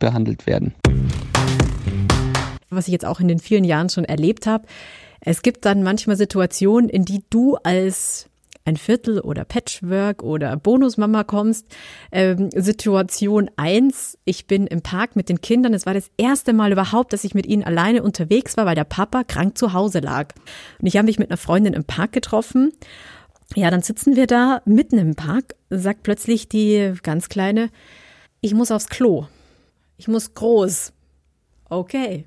behandelt 0.00 0.48
werden. 0.48 0.74
Was 2.70 2.88
ich 2.88 2.92
jetzt 2.92 3.06
auch 3.06 3.20
in 3.20 3.28
den 3.28 3.38
vielen 3.38 3.64
Jahren 3.64 3.88
schon 3.88 4.04
erlebt 4.04 4.48
habe, 4.48 4.66
es 5.20 5.42
gibt 5.42 5.64
dann 5.64 5.84
manchmal 5.84 6.16
Situationen, 6.16 6.90
in 6.90 7.04
die 7.04 7.22
du 7.30 7.56
als 7.62 8.26
ein 8.64 8.76
Viertel 8.76 9.20
oder 9.20 9.44
Patchwork 9.44 10.22
oder 10.22 10.56
Bonusmama 10.56 11.24
kommst. 11.24 11.66
Ähm, 12.12 12.50
Situation 12.54 13.50
eins: 13.56 14.18
ich 14.24 14.46
bin 14.46 14.66
im 14.66 14.82
Park 14.82 15.16
mit 15.16 15.28
den 15.28 15.40
Kindern. 15.40 15.74
Es 15.74 15.86
war 15.86 15.94
das 15.94 16.10
erste 16.16 16.52
Mal 16.52 16.72
überhaupt, 16.72 17.12
dass 17.12 17.24
ich 17.24 17.34
mit 17.34 17.46
ihnen 17.46 17.64
alleine 17.64 18.02
unterwegs 18.02 18.56
war, 18.56 18.66
weil 18.66 18.74
der 18.74 18.84
Papa 18.84 19.24
krank 19.24 19.56
zu 19.56 19.72
Hause 19.72 20.00
lag. 20.00 20.34
Und 20.78 20.86
ich 20.86 20.96
habe 20.96 21.06
mich 21.06 21.18
mit 21.18 21.30
einer 21.30 21.38
Freundin 21.38 21.72
im 21.74 21.84
Park 21.84 22.12
getroffen 22.12 22.72
ja, 23.56 23.70
dann 23.70 23.82
sitzen 23.82 24.16
wir 24.16 24.26
da 24.26 24.62
mitten 24.64 24.98
im 24.98 25.16
Park, 25.16 25.56
sagt 25.70 26.02
plötzlich 26.02 26.48
die 26.48 26.94
ganz 27.02 27.28
kleine, 27.28 27.70
ich 28.40 28.54
muss 28.54 28.70
aufs 28.70 28.88
Klo. 28.88 29.26
Ich 30.00 30.08
muss 30.08 30.32
groß. 30.32 30.94
Okay. 31.68 32.24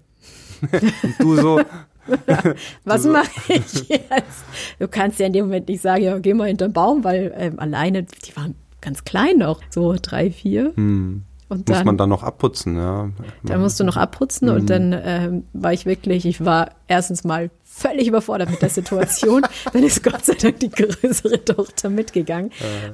Und 0.72 1.16
du 1.18 1.36
so, 1.36 1.60
Was 2.86 3.06
mache 3.06 3.32
ich 3.48 3.90
jetzt? 3.90 4.46
Du 4.78 4.88
kannst 4.88 5.20
ja 5.20 5.26
in 5.26 5.34
dem 5.34 5.46
Moment 5.46 5.68
nicht 5.68 5.82
sagen, 5.82 6.04
ja, 6.04 6.20
geh 6.20 6.36
mal 6.36 6.50
hinter 6.50 6.68
den 6.68 6.74
Baum, 6.74 7.04
weil 7.04 7.34
ähm, 7.36 7.60
alleine, 7.60 8.04
die 8.04 8.36
waren 8.36 8.54
ganz 8.80 9.06
klein 9.06 9.40
noch, 9.40 9.60
so 9.72 9.96
drei, 10.00 10.30
vier. 10.30 10.74
Hm. 10.76 11.24
Und 11.50 11.68
dann, 11.68 11.78
muss 11.78 11.86
man 11.86 11.98
dann 11.98 12.10
noch 12.10 12.22
abputzen, 12.22 12.78
ja. 12.78 13.10
Da 13.42 13.58
musst 13.58 13.80
du 13.80 13.84
noch 13.84 13.98
abputzen 13.98 14.50
hm. 14.50 14.56
und 14.56 14.70
dann 14.70 14.96
ähm, 15.04 15.44
war 15.54 15.74
ich 15.74 15.88
wirklich, 15.88 16.28
ich 16.28 16.46
war 16.46 16.70
erstens 16.88 17.24
mal 17.24 17.50
völlig 17.64 18.08
überfordert 18.08 18.52
mit 18.52 18.62
der 18.62 18.70
Situation. 18.70 19.42
dann 19.74 19.82
ist 19.82 20.04
Gott 20.04 20.26
sei 20.26 20.36
Dank 20.36 20.60
die 20.60 20.70
größere 20.70 21.44
Tochter 21.44 21.90
mitgegangen. 21.90 22.52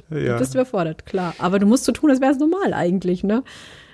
Äh, 0.09 0.25
ja. 0.25 0.33
Du 0.33 0.39
bist 0.39 0.53
überfordert, 0.53 1.05
klar. 1.05 1.35
Aber 1.37 1.59
du 1.59 1.65
musst 1.65 1.83
so 1.83 1.91
tun, 1.91 2.09
als 2.09 2.21
wäre 2.21 2.31
es 2.31 2.39
normal 2.39 2.73
eigentlich, 2.73 3.23
ne? 3.25 3.43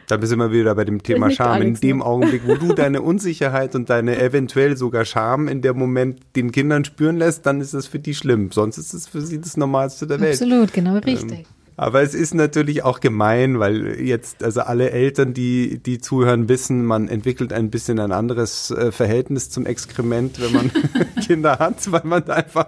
Da 0.08 0.18
bist 0.18 0.32
du 0.32 0.36
immer 0.36 0.52
wieder 0.52 0.76
bei 0.76 0.86
dem 0.86 1.02
Thema 1.02 1.32
Scham. 1.32 1.62
In 1.62 1.76
dem 1.76 1.98
ne? 1.98 2.06
Augenblick, 2.06 2.44
wo 2.46 2.56
du 2.56 2.74
deine 2.76 3.02
Unsicherheit 3.02 3.76
und 3.76 3.90
deine 3.90 4.20
eventuell 4.22 4.78
sogar 4.78 5.06
Scham 5.06 5.48
in 5.48 5.62
dem 5.62 5.78
Moment 5.78 6.20
den 6.36 6.52
Kindern 6.52 6.86
spüren 6.86 7.18
lässt, 7.18 7.46
dann 7.46 7.62
ist 7.62 7.74
das 7.74 7.88
für 7.88 8.00
die 8.00 8.14
schlimm. 8.14 8.52
Sonst 8.52 8.78
ist 8.78 8.94
es 8.94 9.08
für 9.08 9.22
sie 9.22 9.40
das 9.40 9.58
Normalste 9.58 10.08
der 10.08 10.20
Welt. 10.20 10.34
Absolut, 10.34 10.74
genau 10.74 10.98
richtig. 10.98 11.40
Ähm, 11.40 11.46
aber 11.78 12.02
es 12.02 12.14
ist 12.14 12.34
natürlich 12.34 12.84
auch 12.84 13.02
gemein, 13.02 13.60
weil 13.60 14.00
jetzt, 14.00 14.44
also 14.44 14.62
alle 14.62 14.92
Eltern, 14.92 15.34
die, 15.34 15.80
die 15.80 16.00
zuhören, 16.00 16.48
wissen, 16.48 16.86
man 16.86 17.10
entwickelt 17.10 17.52
ein 17.52 17.70
bisschen 17.70 18.00
ein 18.00 18.14
anderes 18.14 18.72
äh, 18.72 18.92
Verhältnis 18.94 19.50
zum 19.50 19.66
Exkrement, 19.66 20.40
wenn 20.42 20.54
man 20.54 20.72
Kinder 21.26 21.60
hat, 21.60 21.92
weil 21.92 22.04
man 22.06 22.30
einfach 22.30 22.68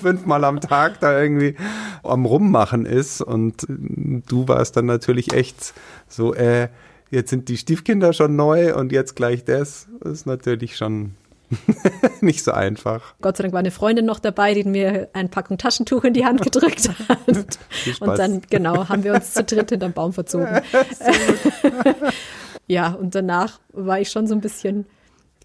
fünfmal 0.00 0.44
am 0.44 0.60
Tag 0.60 1.00
da 1.00 1.20
irgendwie 1.20 1.56
am 2.04 2.24
Rummachen 2.24 2.86
ist. 2.86 3.20
Und 3.20 3.64
äh, 3.64 4.22
du 4.28 4.46
warst 4.46 4.76
dann 4.76 4.86
natürlich 4.86 5.32
echt 5.32 5.74
so, 6.08 6.32
äh, 6.32 6.68
jetzt 7.10 7.30
sind 7.30 7.48
die 7.48 7.56
Stiefkinder 7.56 8.12
schon 8.12 8.36
neu 8.36 8.76
und 8.76 8.92
jetzt 8.92 9.16
gleich 9.16 9.44
das. 9.44 9.88
Das 10.00 10.12
ist 10.12 10.26
natürlich 10.26 10.76
schon 10.76 11.14
nicht 12.20 12.42
so 12.42 12.52
einfach. 12.52 13.14
Gott 13.20 13.36
sei 13.36 13.42
Dank 13.42 13.54
war 13.54 13.60
eine 13.60 13.70
Freundin 13.70 14.04
noch 14.04 14.18
dabei, 14.18 14.54
die 14.54 14.64
mir 14.64 15.08
ein 15.12 15.30
Packung 15.30 15.58
Taschentuch 15.58 16.04
in 16.04 16.14
die 16.14 16.24
Hand 16.24 16.42
gedrückt 16.42 16.90
hat. 17.08 17.58
Und 18.00 18.18
dann, 18.18 18.42
genau, 18.50 18.88
haben 18.88 19.04
wir 19.04 19.14
uns 19.14 19.34
zu 19.34 19.44
dritt 19.44 19.70
hinterm 19.70 19.92
Baum 19.92 20.12
verzogen. 20.12 20.60
ja, 22.66 22.92
und 22.92 23.14
danach 23.14 23.60
war 23.72 24.00
ich 24.00 24.10
schon 24.10 24.26
so 24.26 24.34
ein 24.34 24.40
bisschen 24.40 24.86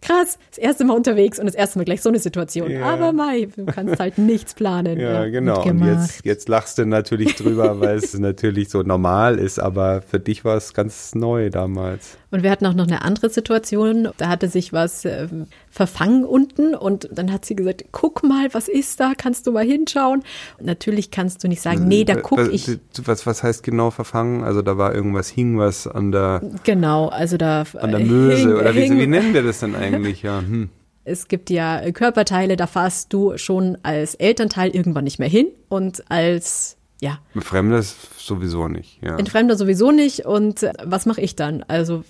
krass, 0.02 0.40
das 0.50 0.58
erste 0.58 0.84
Mal 0.84 0.96
unterwegs 0.96 1.40
und 1.40 1.46
das 1.46 1.56
erste 1.56 1.78
Mal 1.78 1.86
gleich 1.86 2.02
so 2.02 2.10
eine 2.10 2.20
Situation. 2.20 2.72
Ja. 2.72 2.86
Aber 2.86 3.14
Mai, 3.14 3.48
du 3.56 3.66
kannst 3.66 4.00
halt 4.00 4.18
nichts 4.18 4.54
planen. 4.54 5.00
Ja, 5.00 5.24
ja. 5.24 5.30
genau. 5.30 5.64
Und 5.64 5.86
jetzt, 5.86 6.26
jetzt 6.26 6.50
lachst 6.50 6.78
du 6.78 6.86
natürlich 6.86 7.36
drüber, 7.36 7.80
weil 7.80 7.98
es 7.98 8.18
natürlich 8.18 8.70
so 8.70 8.82
normal 8.82 9.38
ist, 9.38 9.60
aber 9.60 10.02
für 10.02 10.20
dich 10.20 10.44
war 10.44 10.58
es 10.58 10.74
ganz 10.74 11.14
neu 11.14 11.50
damals. 11.50 12.18
Und 12.32 12.44
wir 12.44 12.50
hatten 12.50 12.66
auch 12.66 12.74
noch 12.74 12.88
eine 12.88 13.04
andere 13.04 13.30
Situation, 13.30 14.08
da 14.18 14.30
hatte 14.30 14.48
sich 14.48 14.72
was 14.72 15.04
äh, 15.04 15.28
verfangen 15.70 16.24
unten 16.24 16.74
und 16.74 17.10
dann 17.12 17.32
hat 17.32 17.44
sie 17.44 17.56
gesagt, 17.56 17.86
guck 17.92 18.24
mal, 18.24 18.54
was 18.54 18.70
ist 18.70 19.02
da, 19.02 19.14
kannst 19.18 19.48
du 19.48 19.52
mal 19.52 19.66
hinschauen? 19.66 20.24
Und 20.58 20.66
natürlich 20.66 21.12
kannst 21.12 21.44
du 21.44 21.50
nicht 21.50 21.62
sagen, 21.62 21.90
nee, 21.90 22.06
da 22.06 22.16
guck 22.16 22.52
ich. 22.52 22.80
Was, 23.04 23.26
was 23.26 23.44
heißt 23.44 23.64
genau 23.64 23.92
verfangen? 23.92 24.44
Also 24.44 24.62
da 24.62 24.78
war 24.78 24.96
irgendwas, 24.96 25.28
hing 25.28 25.58
was 25.58 25.88
an 25.88 26.14
der 26.14 26.42
Genau, 26.64 27.10
also 27.10 27.36
da 27.36 27.66
an 27.78 27.92
der 27.92 28.00
Möse 28.00 28.38
hing, 28.38 28.54
oder 28.54 28.74
wie, 28.74 28.90
wie 28.90 29.08
nennen 29.08 29.34
wir 29.34 29.44
das 29.44 29.60
denn 29.60 29.76
eigentlich? 29.76 30.24
Ja, 30.24 30.40
hm. 30.40 30.70
Es 31.04 31.28
gibt 31.28 31.50
ja 31.50 31.92
Körperteile, 31.92 32.56
da 32.56 32.68
fasst 32.68 33.12
du 33.12 33.38
schon 33.38 33.78
als 33.84 34.16
Elternteil 34.16 34.70
irgendwann 34.70 35.04
nicht 35.04 35.20
mehr 35.20 35.28
hin 35.28 35.48
und 35.68 36.10
als 36.10 36.78
ja. 37.02 37.18
Fremdes 37.36 37.98
sowieso 38.18 38.68
nicht, 38.68 39.00
ja. 39.02 39.16
In 39.18 39.26
Fremder 39.26 39.58
sowieso 39.58 39.92
nicht. 39.92 40.26
Und 40.26 40.62
äh, 40.62 40.72
was 40.84 41.08
mache 41.08 41.20
ich 41.20 41.36
dann? 41.36 41.66
Also 41.68 42.04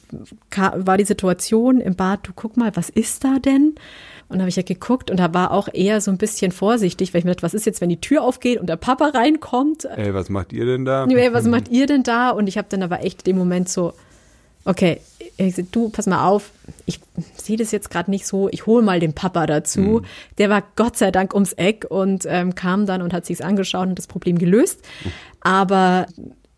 war 0.51 0.97
die 0.97 1.05
Situation 1.05 1.79
im 1.79 1.95
Bad, 1.95 2.27
du 2.27 2.31
guck 2.35 2.57
mal, 2.57 2.75
was 2.75 2.89
ist 2.89 3.23
da 3.23 3.39
denn? 3.39 3.75
Und 4.27 4.37
da 4.37 4.41
habe 4.43 4.49
ich 4.49 4.57
ja 4.57 4.63
geguckt 4.63 5.09
und 5.09 5.17
da 5.17 5.33
war 5.33 5.51
auch 5.51 5.69
eher 5.71 6.01
so 6.01 6.11
ein 6.11 6.17
bisschen 6.17 6.51
vorsichtig, 6.51 7.13
weil 7.13 7.19
ich 7.19 7.25
mir 7.25 7.31
dachte, 7.31 7.43
was 7.43 7.53
ist 7.53 7.65
jetzt, 7.65 7.79
wenn 7.79 7.89
die 7.89 8.01
Tür 8.01 8.21
aufgeht 8.21 8.59
und 8.59 8.67
der 8.67 8.75
Papa 8.75 9.11
reinkommt? 9.13 9.85
Ey, 9.85 10.13
was 10.13 10.29
macht 10.29 10.51
ihr 10.51 10.65
denn 10.65 10.83
da? 10.83 11.05
Ey, 11.05 11.33
was 11.33 11.45
macht 11.47 11.69
ihr 11.69 11.87
denn 11.87 12.03
da? 12.03 12.29
Und 12.29 12.47
ich 12.47 12.57
habe 12.57 12.67
dann 12.69 12.83
aber 12.83 13.03
echt 13.03 13.25
dem 13.27 13.37
Moment 13.37 13.69
so, 13.69 13.93
okay, 14.65 15.01
du, 15.71 15.89
pass 15.89 16.07
mal 16.07 16.27
auf, 16.27 16.51
ich 16.85 16.99
sehe 17.35 17.57
das 17.57 17.71
jetzt 17.71 17.89
gerade 17.89 18.11
nicht 18.11 18.25
so, 18.25 18.49
ich 18.49 18.65
hole 18.65 18.83
mal 18.83 18.99
den 18.99 19.13
Papa 19.13 19.45
dazu. 19.45 19.79
Mhm. 19.79 20.05
Der 20.37 20.49
war 20.49 20.63
Gott 20.75 20.97
sei 20.97 21.11
Dank 21.11 21.33
ums 21.33 21.53
Eck 21.53 21.85
und 21.89 22.25
ähm, 22.27 22.55
kam 22.55 22.85
dann 22.85 23.01
und 23.01 23.13
hat 23.13 23.25
sich's 23.25 23.41
angeschaut 23.41 23.87
und 23.87 23.97
das 23.97 24.07
Problem 24.07 24.37
gelöst. 24.37 24.81
Mhm. 25.03 25.11
Aber 25.41 26.05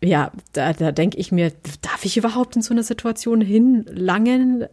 ja, 0.02 0.32
da, 0.52 0.72
da 0.72 0.92
denke 0.92 1.18
ich 1.18 1.32
mir, 1.32 1.52
darf 1.80 2.04
ich 2.04 2.16
überhaupt 2.16 2.56
in 2.56 2.62
so 2.62 2.74
einer 2.74 2.82
Situation 2.82 3.40
hinlangen? 3.40 4.66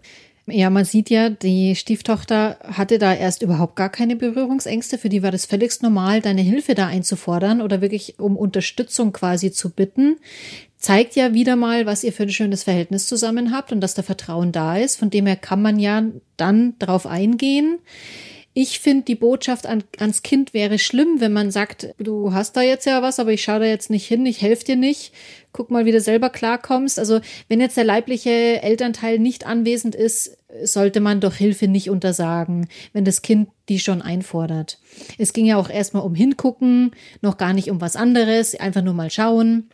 Ja, 0.47 0.69
man 0.69 0.83
sieht 0.83 1.09
ja, 1.09 1.29
die 1.29 1.75
Stieftochter 1.75 2.57
hatte 2.63 2.97
da 2.97 3.13
erst 3.13 3.41
überhaupt 3.41 3.75
gar 3.77 3.89
keine 3.89 4.17
Berührungsängste. 4.17 4.97
Für 4.97 5.07
die 5.07 5.23
war 5.23 5.31
das 5.31 5.45
völligst 5.45 5.83
normal, 5.83 6.19
deine 6.19 6.41
Hilfe 6.41 6.75
da 6.75 6.87
einzufordern 6.87 7.61
oder 7.61 7.79
wirklich 7.79 8.19
um 8.19 8.35
Unterstützung 8.35 9.13
quasi 9.13 9.51
zu 9.51 9.69
bitten 9.69 10.17
zeigt 10.81 11.15
ja 11.15 11.33
wieder 11.33 11.55
mal, 11.55 11.85
was 11.85 12.03
ihr 12.03 12.11
für 12.11 12.23
ein 12.23 12.29
schönes 12.29 12.63
Verhältnis 12.63 13.07
zusammen 13.07 13.55
habt 13.55 13.71
und 13.71 13.79
dass 13.79 13.93
da 13.93 14.01
Vertrauen 14.01 14.51
da 14.51 14.77
ist. 14.77 14.97
Von 14.97 15.09
dem 15.09 15.27
her 15.27 15.37
kann 15.37 15.61
man 15.61 15.79
ja 15.79 16.03
dann 16.35 16.77
drauf 16.79 17.05
eingehen. 17.05 17.79
Ich 18.53 18.79
finde, 18.79 19.05
die 19.05 19.15
Botschaft 19.15 19.65
an, 19.65 19.83
ans 19.99 20.23
Kind 20.23 20.53
wäre 20.53 20.77
schlimm, 20.77 21.21
wenn 21.21 21.31
man 21.31 21.51
sagt, 21.51 21.93
du 21.99 22.33
hast 22.33 22.57
da 22.57 22.61
jetzt 22.61 22.85
ja 22.85 23.01
was, 23.01 23.17
aber 23.17 23.31
ich 23.31 23.43
schaue 23.43 23.61
da 23.61 23.65
jetzt 23.65 23.89
nicht 23.89 24.05
hin, 24.05 24.25
ich 24.25 24.41
helfe 24.41 24.65
dir 24.65 24.75
nicht. 24.75 25.13
Guck 25.53 25.71
mal, 25.71 25.85
wie 25.85 25.93
du 25.93 26.01
selber 26.01 26.29
klarkommst. 26.29 26.99
Also, 26.99 27.21
wenn 27.47 27.61
jetzt 27.61 27.77
der 27.77 27.85
leibliche 27.85 28.61
Elternteil 28.61 29.19
nicht 29.19 29.45
anwesend 29.45 29.95
ist, 29.95 30.37
sollte 30.63 30.99
man 30.99 31.21
doch 31.21 31.35
Hilfe 31.35 31.69
nicht 31.69 31.89
untersagen, 31.89 32.67
wenn 32.91 33.05
das 33.05 33.21
Kind 33.21 33.47
die 33.69 33.79
schon 33.79 34.01
einfordert. 34.01 34.79
Es 35.17 35.31
ging 35.31 35.45
ja 35.45 35.55
auch 35.55 35.69
erstmal 35.69 36.03
um 36.03 36.13
Hingucken, 36.13 36.91
noch 37.21 37.37
gar 37.37 37.53
nicht 37.53 37.69
um 37.71 37.79
was 37.79 37.95
anderes, 37.95 38.55
einfach 38.55 38.81
nur 38.81 38.93
mal 38.93 39.11
schauen. 39.11 39.69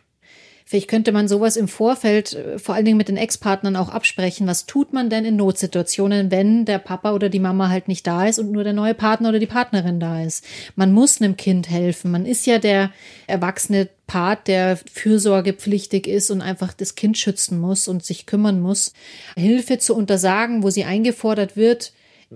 Vielleicht 0.68 0.88
könnte 0.88 1.12
man 1.12 1.28
sowas 1.28 1.56
im 1.56 1.66
Vorfeld 1.66 2.34
äh, 2.34 2.58
vor 2.58 2.74
allen 2.74 2.84
Dingen 2.84 2.98
mit 2.98 3.08
den 3.08 3.16
Ex-Partnern 3.16 3.74
auch 3.74 3.88
absprechen. 3.88 4.46
Was 4.46 4.66
tut 4.66 4.92
man 4.92 5.08
denn 5.08 5.24
in 5.24 5.34
Notsituationen, 5.34 6.30
wenn 6.30 6.66
der 6.66 6.78
Papa 6.78 7.14
oder 7.14 7.30
die 7.30 7.40
Mama 7.40 7.70
halt 7.70 7.88
nicht 7.88 8.06
da 8.06 8.26
ist 8.26 8.38
und 8.38 8.52
nur 8.52 8.64
der 8.64 8.74
neue 8.74 8.92
Partner 8.92 9.30
oder 9.30 9.38
die 9.38 9.46
Partnerin 9.46 9.98
da 9.98 10.22
ist? 10.22 10.44
Man 10.76 10.92
muss 10.92 11.22
einem 11.22 11.38
Kind 11.38 11.70
helfen. 11.70 12.10
Man 12.10 12.26
ist 12.26 12.44
ja 12.44 12.58
der 12.58 12.90
erwachsene 13.26 13.88
Part, 14.06 14.46
der 14.46 14.76
fürsorgepflichtig 14.92 16.06
ist 16.06 16.30
und 16.30 16.42
einfach 16.42 16.74
das 16.74 16.96
Kind 16.96 17.16
schützen 17.16 17.58
muss 17.58 17.88
und 17.88 18.04
sich 18.04 18.26
kümmern 18.26 18.60
muss. 18.60 18.92
Hilfe 19.38 19.78
zu 19.78 19.96
untersagen, 19.96 20.62
wo 20.62 20.68
sie 20.68 20.84
eingefordert 20.84 21.56
wird, 21.56 21.94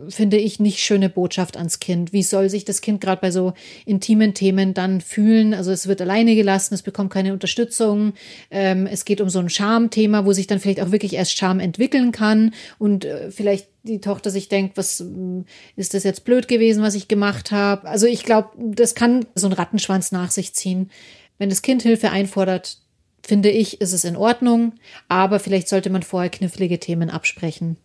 finde 0.09 0.39
ich, 0.39 0.59
nicht 0.59 0.79
schöne 0.79 1.11
Botschaft 1.11 1.57
ans 1.57 1.79
Kind. 1.79 2.13
Wie 2.15 2.23
soll 2.23 2.49
sich 2.49 2.65
das 2.65 2.81
Kind 2.81 3.03
gerade 3.03 3.21
bei 3.21 3.31
so 3.31 3.53
intimen 3.85 4.33
Themen 4.33 4.73
dann 4.73 5.03
fühlen? 5.03 5.53
Also 5.53 5.71
es 5.71 5.87
wird 5.87 6.01
alleine 6.01 6.35
gelassen, 6.35 6.73
es 6.75 6.83
bekommt 6.83 7.13
keine 7.13 7.33
Unterstützung. 7.33 8.15
Ähm, 8.51 8.87
es 8.87 9.05
geht 9.05 9.21
um 9.21 9.29
so 9.29 9.39
ein 9.39 9.51
Schamthema, 9.51 10.25
wo 10.25 10.33
sich 10.33 10.47
dann 10.47 10.61
vielleicht 10.61 10.81
auch 10.81 10.93
wirklich 10.93 11.15
erst 11.15 11.37
Scham 11.37 11.61
entwickeln 11.61 12.11
kann 12.11 12.55
und 12.79 13.05
äh, 13.05 13.31
vielleicht 13.31 13.69
die 13.83 14.01
Tochter 14.01 14.31
sich 14.31 14.49
denkt, 14.49 14.79
was 14.79 15.01
äh, 15.01 15.45
ist 15.77 15.93
das 15.93 16.05
jetzt 16.05 16.25
blöd 16.25 16.49
gewesen, 16.49 16.83
was 16.83 16.95
ich 16.95 17.09
gemacht 17.09 17.51
habe? 17.51 17.87
Also 17.87 18.07
ich 18.07 18.25
glaube, 18.25 18.51
das 18.57 18.95
kann 18.95 19.27
so 19.35 19.47
ein 19.47 19.53
Rattenschwanz 19.53 20.11
nach 20.11 20.31
sich 20.31 20.55
ziehen. 20.55 20.91
Wenn 21.37 21.51
das 21.51 21.61
Kind 21.61 21.83
Hilfe 21.83 22.11
einfordert, 22.11 22.79
finde 23.23 23.51
ich, 23.51 23.81
ist 23.83 23.93
es 23.93 24.05
in 24.05 24.17
Ordnung, 24.17 24.73
aber 25.09 25.39
vielleicht 25.39 25.69
sollte 25.69 25.91
man 25.91 26.03
vorher 26.03 26.31
knifflige 26.31 26.81
Themen 26.81 27.11
absprechen. 27.11 27.77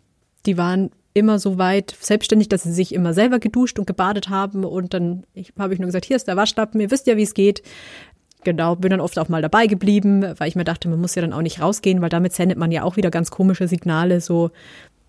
Die 0.45 0.57
waren 0.57 0.91
immer 1.17 1.39
so 1.39 1.57
weit 1.57 1.95
selbstständig, 1.99 2.49
dass 2.49 2.63
sie 2.63 2.71
sich 2.71 2.93
immer 2.93 3.13
selber 3.13 3.39
geduscht 3.39 3.79
und 3.79 3.87
gebadet 3.87 4.29
haben. 4.29 4.63
Und 4.63 4.93
dann 4.93 5.23
habe 5.57 5.73
ich 5.73 5.79
nur 5.79 5.87
gesagt, 5.87 6.05
hier 6.05 6.15
ist 6.15 6.27
der 6.27 6.37
Waschlappen, 6.37 6.79
ihr 6.79 6.91
wisst 6.91 7.07
ja, 7.07 7.17
wie 7.17 7.23
es 7.23 7.33
geht. 7.33 7.61
Genau, 8.43 8.75
bin 8.75 8.91
dann 8.91 9.01
oft 9.01 9.17
auch 9.19 9.29
mal 9.29 9.41
dabei 9.41 9.67
geblieben, 9.67 10.23
weil 10.37 10.47
ich 10.47 10.55
mir 10.55 10.63
dachte, 10.63 10.87
man 10.87 11.01
muss 11.01 11.15
ja 11.15 11.21
dann 11.21 11.33
auch 11.33 11.41
nicht 11.41 11.61
rausgehen, 11.61 12.01
weil 12.01 12.09
damit 12.09 12.33
sendet 12.33 12.57
man 12.57 12.71
ja 12.71 12.83
auch 12.83 12.95
wieder 12.95 13.09
ganz 13.09 13.31
komische 13.31 13.67
Signale, 13.67 14.21
so 14.21 14.51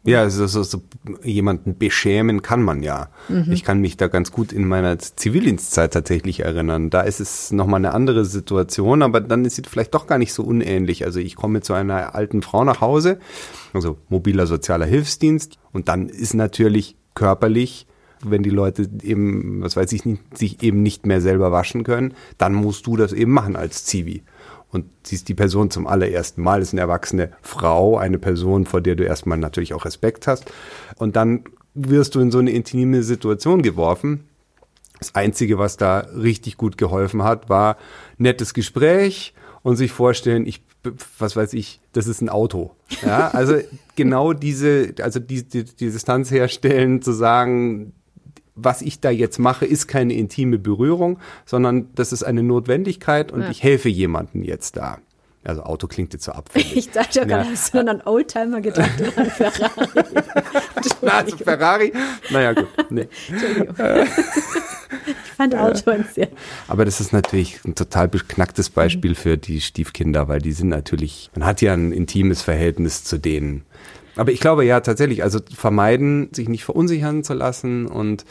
ja, 0.04 0.20
also, 0.20 0.46
so, 0.46 0.62
so, 0.62 0.82
jemanden 1.22 1.76
beschämen 1.76 2.40
kann 2.42 2.62
man 2.62 2.82
ja. 2.82 3.08
Mhm. 3.28 3.50
Ich 3.50 3.64
kann 3.64 3.80
mich 3.80 3.96
da 3.96 4.06
ganz 4.06 4.32
gut 4.32 4.52
in 4.52 4.66
meiner 4.66 4.98
Zivildienstzeit 4.98 5.92
tatsächlich 5.92 6.40
erinnern. 6.40 6.88
Da 6.90 7.02
ist 7.02 7.20
es 7.20 7.50
nochmal 7.50 7.78
eine 7.78 7.92
andere 7.92 8.24
Situation, 8.24 9.02
aber 9.02 9.20
dann 9.20 9.44
ist 9.44 9.56
sie 9.56 9.62
vielleicht 9.68 9.94
doch 9.94 10.06
gar 10.06 10.18
nicht 10.18 10.32
so 10.32 10.44
unähnlich. 10.44 11.04
Also 11.04 11.20
ich 11.20 11.36
komme 11.36 11.60
zu 11.60 11.74
einer 11.74 12.14
alten 12.14 12.42
Frau 12.42 12.64
nach 12.64 12.80
Hause, 12.80 13.18
also 13.74 13.98
mobiler 14.08 14.46
sozialer 14.46 14.86
Hilfsdienst, 14.86 15.58
und 15.72 15.88
dann 15.88 16.08
ist 16.08 16.34
natürlich 16.34 16.96
körperlich 17.14 17.86
wenn 18.22 18.42
die 18.42 18.50
Leute 18.50 18.88
eben, 19.02 19.62
was 19.62 19.76
weiß 19.76 19.92
ich 19.92 20.04
nicht, 20.04 20.36
sich 20.36 20.62
eben 20.62 20.82
nicht 20.82 21.06
mehr 21.06 21.20
selber 21.20 21.52
waschen 21.52 21.84
können, 21.84 22.14
dann 22.36 22.52
musst 22.52 22.86
du 22.86 22.96
das 22.96 23.12
eben 23.12 23.30
machen 23.30 23.54
als 23.56 23.84
Zivi 23.84 24.24
und 24.70 24.86
siehst 25.02 25.28
die 25.28 25.34
Person 25.34 25.70
zum 25.70 25.86
allerersten 25.86 26.42
Mal, 26.42 26.60
ist 26.60 26.72
eine 26.72 26.82
erwachsene 26.82 27.30
Frau, 27.40 27.96
eine 27.96 28.18
Person, 28.18 28.66
vor 28.66 28.80
der 28.80 28.96
du 28.96 29.04
erstmal 29.04 29.38
natürlich 29.38 29.74
auch 29.74 29.84
Respekt 29.84 30.26
hast. 30.26 30.52
Und 30.96 31.16
dann 31.16 31.44
wirst 31.74 32.14
du 32.14 32.20
in 32.20 32.30
so 32.30 32.38
eine 32.38 32.50
intime 32.50 33.02
Situation 33.02 33.62
geworfen. 33.62 34.24
Das 34.98 35.14
Einzige, 35.14 35.58
was 35.58 35.76
da 35.76 36.00
richtig 36.00 36.56
gut 36.56 36.76
geholfen 36.76 37.22
hat, 37.22 37.48
war 37.48 37.76
nettes 38.18 38.52
Gespräch 38.52 39.32
und 39.62 39.76
sich 39.76 39.92
vorstellen, 39.92 40.44
ich, 40.44 40.62
was 41.18 41.36
weiß 41.36 41.52
ich, 41.54 41.80
das 41.92 42.06
ist 42.06 42.20
ein 42.20 42.28
Auto. 42.28 42.72
Ja, 43.02 43.28
also 43.28 43.58
genau 43.96 44.32
diese, 44.32 44.94
also 45.00 45.20
die, 45.20 45.44
die, 45.48 45.64
die 45.64 45.90
Distanz 45.90 46.30
herstellen, 46.30 47.00
zu 47.00 47.12
sagen, 47.12 47.92
was 48.60 48.82
ich 48.82 49.00
da 49.00 49.10
jetzt 49.10 49.38
mache, 49.38 49.66
ist 49.66 49.86
keine 49.86 50.14
intime 50.14 50.58
Berührung, 50.58 51.18
sondern 51.46 51.88
das 51.94 52.12
ist 52.12 52.22
eine 52.22 52.42
Notwendigkeit 52.42 53.32
und 53.32 53.42
ja. 53.42 53.50
ich 53.50 53.62
helfe 53.62 53.88
jemandem 53.88 54.42
jetzt 54.42 54.76
da. 54.76 54.98
Also 55.44 55.62
Auto 55.62 55.86
klingt 55.86 56.12
jetzt 56.12 56.24
so 56.24 56.32
abfällig. 56.32 56.76
Ich 56.76 56.90
dachte 56.90 57.20
ja 57.20 57.24
gerade, 57.24 57.48
hast 57.48 57.72
du 57.72 57.78
an 57.78 58.02
Oldtimer 58.04 58.60
gedacht 58.60 59.00
oder 59.00 59.18
an 59.18 59.30
Ferrari? 59.30 59.88
Na, 61.00 61.12
also 61.12 61.36
Ferrari? 61.36 61.92
Naja, 62.30 62.52
gut. 62.52 62.68
Nee. 62.90 63.08
Entschuldigung. 63.28 63.74
ich 65.06 65.32
fand 65.36 65.54
Auto 65.54 65.90
ein 65.90 66.04
sehr. 66.12 66.28
Aber 66.66 66.84
das 66.84 67.00
ist 67.00 67.12
natürlich 67.12 67.64
ein 67.64 67.74
total 67.74 68.08
beknacktes 68.08 68.68
Beispiel 68.68 69.14
für 69.14 69.38
die 69.38 69.60
Stiefkinder, 69.60 70.28
weil 70.28 70.40
die 70.40 70.52
sind 70.52 70.68
natürlich, 70.68 71.30
man 71.34 71.46
hat 71.46 71.62
ja 71.62 71.72
ein 71.72 71.92
intimes 71.92 72.42
Verhältnis 72.42 73.04
zu 73.04 73.16
denen. 73.16 73.64
Aber 74.18 74.32
ich 74.32 74.40
glaube 74.40 74.64
ja 74.64 74.80
tatsächlich, 74.80 75.22
also 75.22 75.38
vermeiden, 75.54 76.28
sich 76.32 76.48
nicht 76.48 76.64
verunsichern 76.64 77.22
zu 77.22 77.34
lassen 77.34 77.86
und 77.86 78.24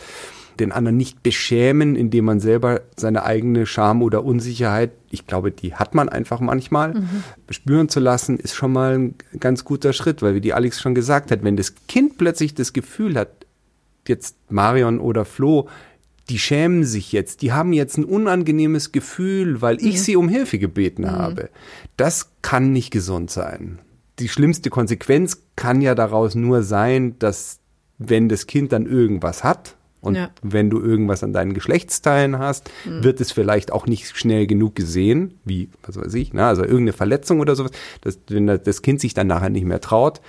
den 0.59 0.71
anderen 0.71 0.97
nicht 0.97 1.23
beschämen, 1.23 1.95
indem 1.95 2.25
man 2.25 2.39
selber 2.39 2.81
seine 2.95 3.23
eigene 3.23 3.65
Scham 3.65 4.01
oder 4.01 4.25
Unsicherheit, 4.25 4.91
ich 5.11 5.27
glaube, 5.27 5.51
die 5.51 5.75
hat 5.75 5.95
man 5.95 6.09
einfach 6.09 6.39
manchmal, 6.39 6.95
mhm. 6.95 7.23
spüren 7.51 7.89
zu 7.89 7.99
lassen, 7.99 8.37
ist 8.37 8.55
schon 8.55 8.73
mal 8.73 8.97
ein 8.97 9.15
ganz 9.39 9.63
guter 9.63 9.93
Schritt, 9.93 10.21
weil 10.21 10.35
wie 10.35 10.41
die 10.41 10.53
Alex 10.53 10.81
schon 10.81 10.95
gesagt 10.95 11.31
hat, 11.31 11.43
wenn 11.43 11.57
das 11.57 11.75
Kind 11.87 12.17
plötzlich 12.17 12.55
das 12.55 12.73
Gefühl 12.73 13.15
hat, 13.15 13.29
jetzt 14.07 14.35
Marion 14.49 14.99
oder 14.99 15.25
Flo, 15.25 15.69
die 16.29 16.39
schämen 16.39 16.83
sich 16.83 17.11
jetzt, 17.11 17.41
die 17.41 17.53
haben 17.53 17.71
jetzt 17.71 17.97
ein 17.97 18.03
unangenehmes 18.03 18.91
Gefühl, 18.91 19.61
weil 19.61 19.77
ich 19.77 19.95
mhm. 19.95 19.99
sie 19.99 20.15
um 20.15 20.27
Hilfe 20.27 20.57
gebeten 20.57 21.03
mhm. 21.03 21.11
habe. 21.11 21.49
Das 21.97 22.31
kann 22.41 22.73
nicht 22.73 22.91
gesund 22.91 23.31
sein 23.31 23.79
die 24.19 24.29
schlimmste 24.29 24.69
Konsequenz 24.69 25.43
kann 25.55 25.81
ja 25.81 25.95
daraus 25.95 26.35
nur 26.35 26.63
sein, 26.63 27.17
dass 27.19 27.59
wenn 27.97 28.29
das 28.29 28.47
Kind 28.47 28.71
dann 28.71 28.85
irgendwas 28.85 29.43
hat 29.43 29.75
und 30.01 30.15
ja. 30.15 30.29
wenn 30.41 30.69
du 30.69 30.79
irgendwas 30.79 31.23
an 31.23 31.33
deinen 31.33 31.53
Geschlechtsteilen 31.53 32.37
hast, 32.37 32.69
mhm. 32.85 33.03
wird 33.03 33.19
es 33.19 33.31
vielleicht 33.31 33.71
auch 33.71 33.87
nicht 33.87 34.15
schnell 34.15 34.45
genug 34.45 34.75
gesehen, 34.75 35.39
wie, 35.43 35.69
was 35.83 35.97
weiß 35.97 36.13
ich, 36.13 36.33
ne? 36.33 36.45
also 36.45 36.61
irgendeine 36.61 36.93
Verletzung 36.93 37.39
oder 37.39 37.55
sowas, 37.55 37.71
dass, 38.01 38.19
wenn 38.27 38.47
das 38.47 38.81
Kind 38.81 39.01
sich 39.01 39.13
dann 39.13 39.27
nachher 39.27 39.49
nicht 39.49 39.65
mehr 39.65 39.81
traut, 39.81 40.21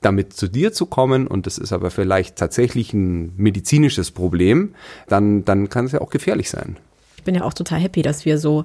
damit 0.00 0.32
zu 0.32 0.48
dir 0.48 0.72
zu 0.72 0.86
kommen 0.86 1.26
und 1.26 1.46
das 1.46 1.58
ist 1.58 1.72
aber 1.72 1.90
vielleicht 1.90 2.36
tatsächlich 2.36 2.94
ein 2.94 3.34
medizinisches 3.36 4.10
Problem, 4.10 4.74
dann, 5.08 5.44
dann 5.44 5.68
kann 5.68 5.84
es 5.84 5.92
ja 5.92 6.00
auch 6.00 6.10
gefährlich 6.10 6.50
sein 6.50 6.76
ich 7.20 7.24
bin 7.24 7.34
ja 7.34 7.42
auch 7.42 7.52
total 7.52 7.80
happy, 7.80 8.00
dass 8.00 8.24
wir 8.24 8.38
so, 8.38 8.64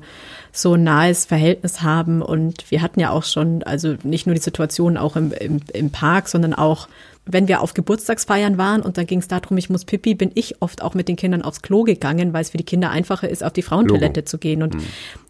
so 0.53 0.75
ein 0.75 0.83
nahes 0.83 1.25
Verhältnis 1.25 1.81
haben. 1.81 2.21
Und 2.21 2.71
wir 2.71 2.81
hatten 2.81 3.01
ja 3.01 3.09
auch 3.09 3.24
schon, 3.24 3.63
also 3.63 3.95
nicht 4.03 4.27
nur 4.27 4.33
die 4.33 4.41
Situation 4.41 4.95
auch 4.95 5.17
im, 5.17 5.33
im, 5.33 5.59
im 5.74 5.91
Park, 5.91 6.29
sondern 6.29 6.53
auch, 6.53 6.88
wenn 7.25 7.50
wir 7.50 7.59
auf 7.59 7.74
Geburtstagsfeiern 7.74 8.57
waren 8.57 8.81
und 8.81 8.97
dann 8.97 9.07
ging 9.07 9.19
es 9.19 9.27
darum, 9.27 9.57
ich 9.57 9.69
muss 9.69 9.83
Pipi, 9.83 10.15
bin 10.15 10.31
ich 10.35 10.62
oft 10.62 10.81
auch 10.81 10.93
mit 10.93 11.09
den 11.09 11.17
Kindern 11.17 11.41
aufs 11.41 11.62
Klo 11.62 11.83
gegangen, 11.83 12.31
weil 12.31 12.43
es 12.43 12.51
für 12.51 12.57
die 12.57 12.63
Kinder 12.63 12.91
einfacher 12.91 13.27
ist, 13.27 13.43
auf 13.43 13.51
die 13.51 13.63
Frauentoilette 13.63 14.21
Logo. 14.21 14.29
zu 14.29 14.38
gehen. 14.38 14.63
Und 14.63 14.75
mhm. 14.75 14.83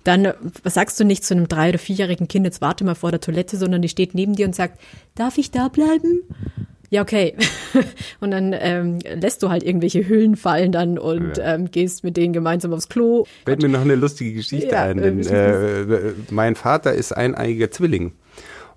dann 0.03 0.33
was 0.61 0.75
sagst 0.75 0.99
du 0.99 1.03
nicht 1.03 1.25
zu 1.25 1.33
einem 1.33 1.47
drei- 1.47 1.69
oder 1.69 1.79
vierjährigen 1.79 2.27
Kind, 2.27 2.45
jetzt 2.45 2.61
warte 2.61 2.83
mal 2.83 2.95
vor 2.95 3.09
der 3.09 3.21
Toilette, 3.21 3.57
sondern 3.57 3.81
die 3.81 3.89
steht 3.89 4.13
neben 4.13 4.35
dir 4.35 4.45
und 4.45 4.53
sagt, 4.53 4.79
darf 5.15 5.39
ich 5.39 5.49
da 5.49 5.67
bleiben? 5.69 6.21
Ja, 6.89 7.01
okay. 7.01 7.35
und 8.19 8.31
dann 8.31 8.55
ähm, 8.57 8.99
lässt 9.15 9.43
du 9.43 9.49
halt 9.49 9.63
irgendwelche 9.63 10.07
Hüllen 10.07 10.35
fallen 10.35 10.71
dann 10.71 10.97
und 10.97 11.37
ja. 11.37 11.55
ähm, 11.55 11.71
gehst 11.71 12.03
mit 12.03 12.17
denen 12.17 12.33
gemeinsam 12.33 12.73
aufs 12.73 12.89
Klo. 12.89 13.25
Fällt 13.45 13.61
mir 13.61 13.69
noch 13.69 13.81
eine 13.81 13.95
lustige 13.95 14.33
Geschichte 14.33 14.71
ja, 14.71 14.83
ein. 14.83 14.97
Denn, 14.97 15.21
äh, 15.25 16.13
mein 16.29 16.55
Vater 16.55 16.93
ist 16.93 17.11
eineiiger 17.11 17.71
Zwilling. 17.71 18.13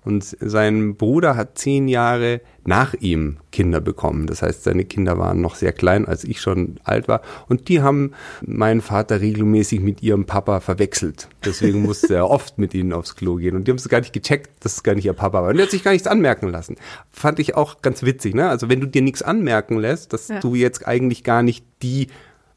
Und 0.05 0.23
sein 0.23 0.95
Bruder 0.95 1.35
hat 1.35 1.57
zehn 1.57 1.87
Jahre 1.87 2.41
nach 2.69 2.93
ihm 2.93 3.37
Kinder 3.51 3.81
bekommen. 3.81 4.27
Das 4.27 4.43
heißt, 4.43 4.63
seine 4.63 4.85
Kinder 4.85 5.17
waren 5.17 5.41
noch 5.41 5.55
sehr 5.55 5.73
klein, 5.73 6.05
als 6.05 6.23
ich 6.23 6.39
schon 6.39 6.79
alt 6.83 7.07
war. 7.07 7.21
Und 7.47 7.67
die 7.67 7.81
haben 7.81 8.13
meinen 8.45 8.81
Vater 8.81 9.21
regelmäßig 9.21 9.79
mit 9.79 10.03
ihrem 10.03 10.25
Papa 10.25 10.59
verwechselt. 10.59 11.29
Deswegen 11.43 11.81
musste 11.81 12.13
er 12.13 12.29
oft 12.29 12.59
mit 12.59 12.75
ihnen 12.75 12.93
aufs 12.93 13.15
Klo 13.15 13.37
gehen. 13.37 13.55
Und 13.55 13.67
die 13.67 13.71
haben 13.71 13.77
es 13.77 13.89
gar 13.89 14.01
nicht 14.01 14.13
gecheckt, 14.13 14.63
dass 14.63 14.75
es 14.75 14.83
gar 14.83 14.93
nicht 14.93 15.05
ihr 15.05 15.13
Papa 15.13 15.41
war. 15.41 15.49
Und 15.49 15.57
er 15.57 15.63
hat 15.63 15.71
sich 15.71 15.83
gar 15.83 15.93
nichts 15.93 16.07
anmerken 16.07 16.47
lassen. 16.47 16.75
Fand 17.09 17.39
ich 17.39 17.55
auch 17.55 17.81
ganz 17.81 18.03
witzig. 18.03 18.35
Ne? 18.35 18.47
Also 18.47 18.69
wenn 18.69 18.79
du 18.79 18.85
dir 18.85 19.01
nichts 19.01 19.23
anmerken 19.23 19.79
lässt, 19.79 20.13
dass 20.13 20.27
ja. 20.27 20.39
du 20.39 20.53
jetzt 20.53 20.87
eigentlich 20.87 21.23
gar 21.23 21.41
nicht 21.41 21.65
die 21.81 22.07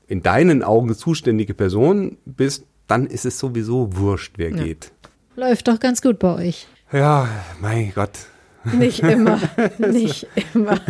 in 0.09 0.23
deinen 0.23 0.63
Augen 0.63 0.95
zuständige 0.95 1.55
Person 1.55 2.19
bist, 2.27 2.67
dann 2.87 3.07
ist 3.07 3.25
es 3.25 3.39
sowieso 3.39 3.97
wurscht, 3.97 4.35
wer 4.37 4.51
ja. 4.51 4.63
geht. 4.63 4.93
Läuft 5.37 5.69
doch 5.69 5.81
ganz 5.81 6.03
gut 6.03 6.19
bei 6.19 6.35
euch. 6.35 6.67
Ja, 6.93 7.27
mein 7.63 7.95
Gott. 7.95 8.11
Nicht 8.65 9.01
immer, 9.01 9.41
nicht 9.79 10.27
immer. 10.55 10.81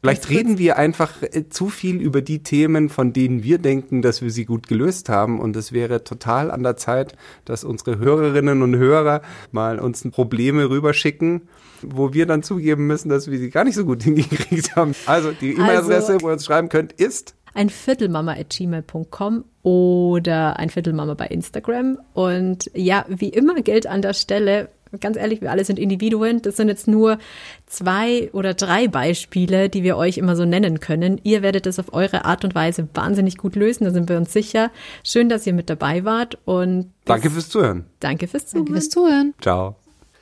Vielleicht 0.00 0.30
reden 0.30 0.58
wir 0.58 0.76
einfach 0.76 1.22
äh, 1.22 1.48
zu 1.48 1.68
viel 1.68 2.00
über 2.00 2.20
die 2.20 2.42
Themen, 2.42 2.90
von 2.90 3.12
denen 3.12 3.42
wir 3.42 3.58
denken, 3.58 4.02
dass 4.02 4.22
wir 4.22 4.30
sie 4.30 4.44
gut 4.44 4.68
gelöst 4.68 5.08
haben. 5.08 5.40
Und 5.40 5.56
es 5.56 5.72
wäre 5.72 6.04
total 6.04 6.50
an 6.50 6.62
der 6.62 6.76
Zeit, 6.76 7.16
dass 7.44 7.64
unsere 7.64 7.98
Hörerinnen 7.98 8.62
und 8.62 8.76
Hörer 8.76 9.22
mal 9.50 9.80
uns 9.80 10.08
Probleme 10.10 10.70
rüberschicken, 10.70 11.48
wo 11.82 12.12
wir 12.12 12.26
dann 12.26 12.42
zugeben 12.42 12.86
müssen, 12.86 13.08
dass 13.08 13.30
wir 13.30 13.38
sie 13.38 13.50
gar 13.50 13.64
nicht 13.64 13.74
so 13.74 13.84
gut 13.84 14.02
hingekriegt 14.04 14.76
haben. 14.76 14.94
Also 15.06 15.32
die 15.32 15.54
E-Mail-Adresse, 15.54 16.12
also, 16.12 16.22
wo 16.24 16.28
ihr 16.28 16.34
uns 16.34 16.44
schreiben 16.44 16.68
könnt, 16.68 16.92
ist 16.92 17.34
ein 17.54 17.70
Viertelmama.gmail.com 17.70 19.44
oder 19.62 20.58
ein 20.58 20.68
Viertelmama 20.68 21.14
bei 21.14 21.26
Instagram. 21.26 21.98
Und 22.12 22.70
ja, 22.74 23.06
wie 23.08 23.30
immer 23.30 23.54
gilt 23.62 23.86
an 23.86 24.02
der 24.02 24.12
Stelle, 24.12 24.68
ganz 25.00 25.16
ehrlich, 25.16 25.40
wir 25.40 25.50
alle 25.50 25.64
sind 25.64 25.78
Individuen. 25.78 26.42
Das 26.42 26.56
sind 26.56 26.68
jetzt 26.68 26.88
nur 26.88 27.18
zwei 27.66 28.30
oder 28.32 28.54
drei 28.54 28.88
Beispiele, 28.88 29.68
die 29.68 29.82
wir 29.82 29.96
euch 29.96 30.18
immer 30.18 30.36
so 30.36 30.44
nennen 30.44 30.80
können. 30.80 31.20
Ihr 31.22 31.42
werdet 31.42 31.66
es 31.66 31.78
auf 31.78 31.92
eure 31.92 32.24
Art 32.24 32.44
und 32.44 32.54
Weise 32.54 32.88
wahnsinnig 32.94 33.36
gut 33.36 33.56
lösen, 33.56 33.84
da 33.84 33.90
sind 33.90 34.08
wir 34.08 34.16
uns 34.16 34.32
sicher. 34.32 34.70
Schön, 35.04 35.28
dass 35.28 35.46
ihr 35.46 35.52
mit 35.52 35.70
dabei 35.70 36.04
wart 36.04 36.38
und 36.44 36.92
danke 37.04 37.30
fürs 37.30 37.48
Zuhören. 37.48 37.84
Danke 38.00 38.28
fürs 38.28 38.46
Zuhören. 38.46 38.66
Danke 38.66 38.80
fürs 38.80 38.88
Zuhören. 38.90 39.34
Ciao 39.40 39.76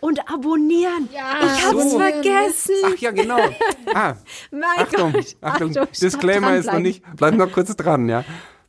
und 0.05 0.21
abonnieren. 0.31 1.09
Ja, 1.15 1.39
ich 1.41 1.65
hab's 1.65 1.93
so. 1.93 1.99
vergessen. 1.99 2.75
Ach 2.85 2.99
ja, 2.99 3.11
genau. 3.11 3.39
Ah, 3.95 4.17
mein 4.51 4.63
Achtung, 4.79 5.13
Gott. 5.13 5.37
Achtung, 5.41 5.71
Achtung 5.71 5.87
Disclaimer 6.01 6.57
ist 6.57 6.67
noch 6.67 6.81
nicht. 6.81 7.03
Bleib 7.17 7.35
noch 7.35 7.53
kurz 7.53 7.75
dran, 7.77 8.09
ja. 8.09 8.25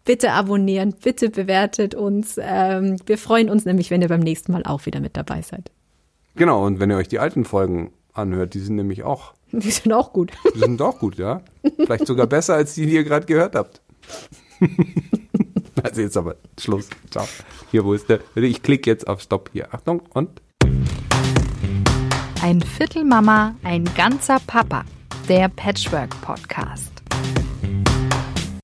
Bitte 0.06 0.32
abonnieren, 0.34 0.94
bitte 0.94 1.30
bewertet 1.32 1.96
uns. 1.96 2.40
Ähm, 2.40 2.98
wir 3.08 3.18
freuen 3.18 3.50
uns 3.50 3.66
nämlich, 3.66 3.90
wenn 3.90 4.04
ihr 4.04 4.08
beim 4.08 4.20
nächsten 4.20 4.52
Mal 4.52 4.64
auch 4.64 4.86
wieder 4.86 5.00
mit 5.00 5.18
dabei 5.18 5.42
seid. 5.42 5.72
Genau, 6.36 6.66
und 6.66 6.80
wenn 6.80 6.90
ihr 6.92 6.98
euch 6.98 7.08
die 7.08 7.20
alten 7.20 7.46
Folgen 7.46 7.94
anhört, 8.14 8.54
die 8.54 8.60
sind 8.60 8.76
nämlich 8.76 9.04
auch. 9.04 9.34
Die 9.52 9.72
sind 9.72 9.94
auch 9.94 10.12
gut. 10.12 10.34
Die 10.54 10.60
sind 10.60 10.82
auch 10.82 11.00
gut, 11.00 11.18
ja. 11.18 11.42
Vielleicht 11.78 12.08
sogar 12.08 12.28
besser 12.28 12.56
als 12.56 12.74
die, 12.74 12.86
die 12.86 12.96
ihr 12.96 13.06
gerade 13.06 13.26
gehört 13.26 13.56
habt. 13.56 13.82
also 15.82 16.02
jetzt 16.02 16.18
aber 16.18 16.36
Schluss. 16.60 16.90
Ciao. 17.10 17.26
Hier, 17.72 17.86
wo 17.86 17.94
ist 17.94 18.10
der? 18.10 18.20
Ich 18.36 18.62
klicke 18.62 18.90
jetzt 18.90 19.08
auf 19.08 19.22
Stopp 19.22 19.50
hier. 19.54 19.74
Achtung 19.74 20.02
und. 20.14 20.42
Ein 22.42 22.62
Viertel 22.62 23.06
Mama, 23.06 23.56
ein 23.64 23.86
ganzer 23.96 24.40
Papa. 24.46 24.84
Der 25.30 25.48
Patchwork 25.48 26.20
Podcast. 26.22 26.95